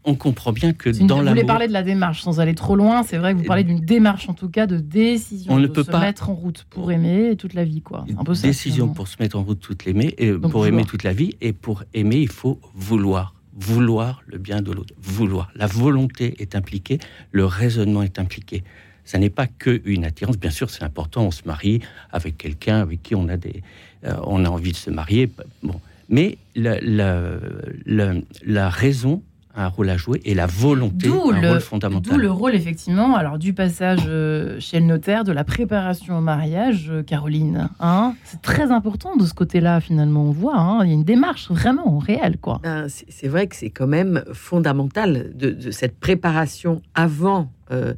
[0.03, 1.23] on comprend bien que dans l'amour...
[1.23, 3.03] Vous voulez parler de la démarche sans aller trop loin.
[3.03, 5.53] C'est vrai que vous parlez d'une démarche, en tout cas, de décision.
[5.53, 8.05] On ne peut se pas mettre en route pour aimer toute la vie, quoi.
[8.17, 11.13] Un peu décision pour se mettre en route toute l'aimer, et pour aimer toute la
[11.13, 11.35] vie.
[11.41, 15.51] Et pour aimer, il faut vouloir, vouloir le bien de l'autre, vouloir.
[15.55, 16.99] La volonté est impliquée,
[17.31, 18.63] le raisonnement est impliqué.
[19.03, 20.37] Ça n'est pas que une attirance.
[20.37, 21.25] Bien sûr, c'est important.
[21.25, 21.81] On se marie
[22.11, 23.61] avec quelqu'un avec qui on a des,
[24.05, 25.29] euh, on a envie de se marier.
[25.63, 28.13] Bon, mais la, la,
[28.45, 29.21] la raison
[29.55, 32.13] un rôle à jouer et la volonté un rôle fondamental.
[32.13, 36.21] D'où le rôle effectivement, alors du passage euh, chez le notaire, de la préparation au
[36.21, 37.69] mariage, euh, Caroline.
[37.79, 40.23] Hein c'est très important de ce côté-là finalement.
[40.23, 42.59] On voit, hein, il y a une démarche vraiment réelle, quoi.
[42.63, 47.51] Ben, c'est vrai que c'est quand même fondamental de, cette préparation avant.
[47.71, 47.93] Euh,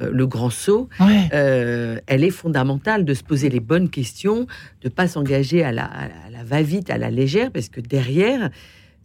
[0.00, 0.88] le grand saut,
[1.30, 4.46] elle est fondamentale de se poser les bonnes questions,
[4.82, 8.50] de pas s'engager à la, à la va-vite, à la légère, parce que derrière,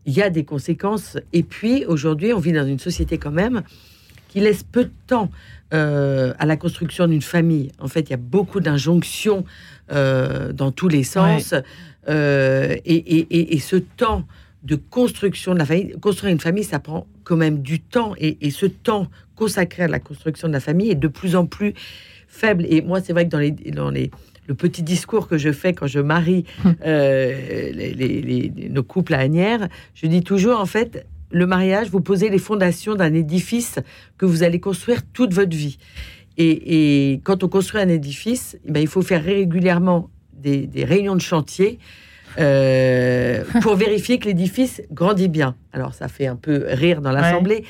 [0.08, 1.18] il y a des conséquences.
[1.34, 3.62] Et puis, aujourd'hui, on vit dans une société quand même
[4.30, 5.30] qui laisse peu de temps
[5.74, 7.72] euh, à la construction d'une famille.
[7.78, 9.46] En fait, il y a beaucoup d'injonctions
[9.92, 11.54] euh, dans tous les sens.
[12.10, 14.26] Euh, et, ce temps
[14.64, 18.14] de construction de la famille, construire une famille, ça prend quand même du temps.
[18.18, 21.74] Et, ce temps consacré à la construction de la famille est de plus en plus
[22.30, 22.66] faible.
[22.70, 24.10] Et moi, c'est vrai que dans les, dans les
[24.48, 26.46] le petit discours que je fais quand je marie
[26.86, 27.72] euh,
[28.70, 32.96] nos couples à Agnières, je dis toujours, en fait, le mariage, vous posez les fondations
[32.96, 33.80] d'un édifice
[34.18, 35.78] que vous allez construire toute votre vie.
[36.38, 41.22] Et, quand on construit un édifice, eh ben, il faut faire régulièrement des, réunions de
[41.22, 41.80] chantier
[42.38, 45.56] euh, pour vérifier que l'édifice grandit bien.
[45.74, 47.64] Alors, ça fait un peu rire dans l'Assemblée.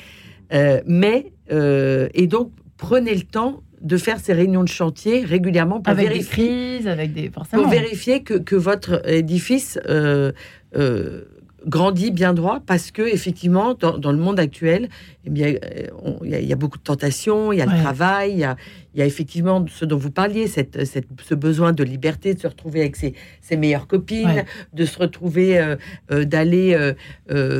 [0.52, 5.90] Euh, mais, et donc, prenez le temps de faire ces réunions de chantier régulièrement pour
[5.90, 10.32] avec vérifier, des avec des pour vérifier que, que votre édifice euh,
[10.76, 11.24] euh,
[11.66, 14.88] grandit bien droit parce que effectivement dans, le monde actuel
[15.24, 15.86] eh bien euh,
[16.24, 18.56] il y, a beaucoup de tentations il y a le travail il y a,
[18.94, 22.46] y a, effectivement ce dont vous parliez cette, cette, ce besoin de liberté de se
[22.46, 25.76] retrouver avec ses, ses meilleures copines de se retrouver euh,
[26.12, 26.76] euh, d'aller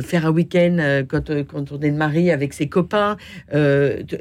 [0.03, 3.17] faire un week-end quand, quand on est mari avec ses copains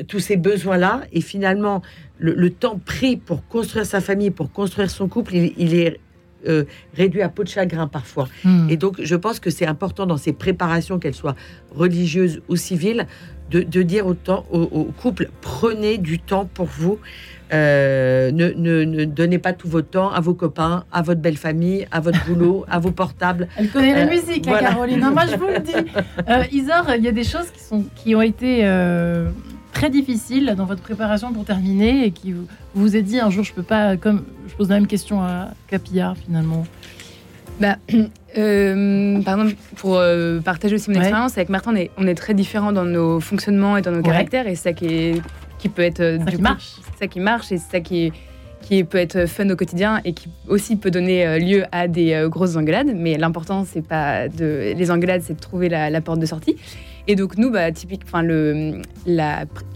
[0.09, 1.83] tous ces besoins là et finalement
[2.19, 6.01] le, temps pris pour construire sa famille pour construire son couple il, il est
[6.47, 6.65] euh,
[6.95, 8.29] réduit à peau de chagrin parfois.
[8.45, 8.69] Hmm.
[8.71, 11.37] Et donc, je pense que c'est important dans ces préparations, qu'elles soient
[11.75, 13.07] religieuses ou civiles,
[13.51, 16.99] de, dire au, temps, au, couple, prenez du temps pour vous.
[17.51, 21.89] Euh, ne, ne, donnez pas tout votre temps à vos copains, à votre belle famille,
[21.91, 23.49] à votre boulot, à vos portables.
[23.57, 25.01] Elle connaît la euh, musique, hein, Caroline.
[25.11, 25.73] moi, je vous le dis.
[26.57, 28.65] Isor, il y a des choses qui, sont, qui ont été
[29.73, 33.45] très difficiles dans votre préparation pour terminer et qui vous, vous a dit un jour,
[33.45, 36.65] je peux pas, comme je pose la même question à Capilla finalement.
[37.61, 37.77] Bah,
[38.39, 42.15] euh, par exemple, pour euh, partager aussi mon expérience, avec Martin, on est, on est,
[42.15, 45.23] très différents dans nos fonctionnements et dans nos caractères, et c'est ça qui, est,
[45.59, 46.77] qui peut être euh, ça qui marche.
[46.99, 48.13] ça qui marche, et c'est ça qui,
[48.63, 52.57] qui peut être fun au quotidien et qui aussi peut donner lieu à des grosses
[52.57, 52.93] engueulades.
[52.95, 56.57] Mais l'important, c'est pas de les engueulades, c'est de trouver la, la, porte de sortie.
[57.09, 58.83] Et donc nous, bah, typique, enfin le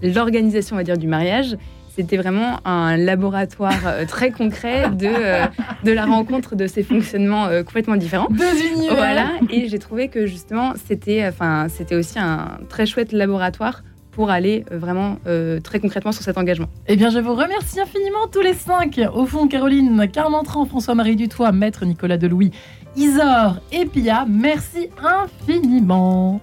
[0.02, 1.56] l'organisation, on va dire, du mariage,
[1.94, 5.46] c'était vraiment un laboratoire euh, très concret de, euh,
[5.84, 8.28] de la rencontre de ces fonctionnements euh, complètement différents.
[8.30, 8.44] Deux
[8.90, 14.28] Voilà, et j'ai trouvé que justement, c'était enfin, c'était aussi un très chouette laboratoire pour
[14.28, 15.16] aller vraiment
[15.64, 16.66] très concrètement sur cet engagement.
[16.86, 19.00] Eh bien, je vous remercie infiniment tous les cinq.
[19.14, 22.50] Au fond, Caroline Carmentran, François-Marie Dutoit, Maître Nicolas Delouis,
[22.94, 26.42] Isor et Pia, merci infiniment.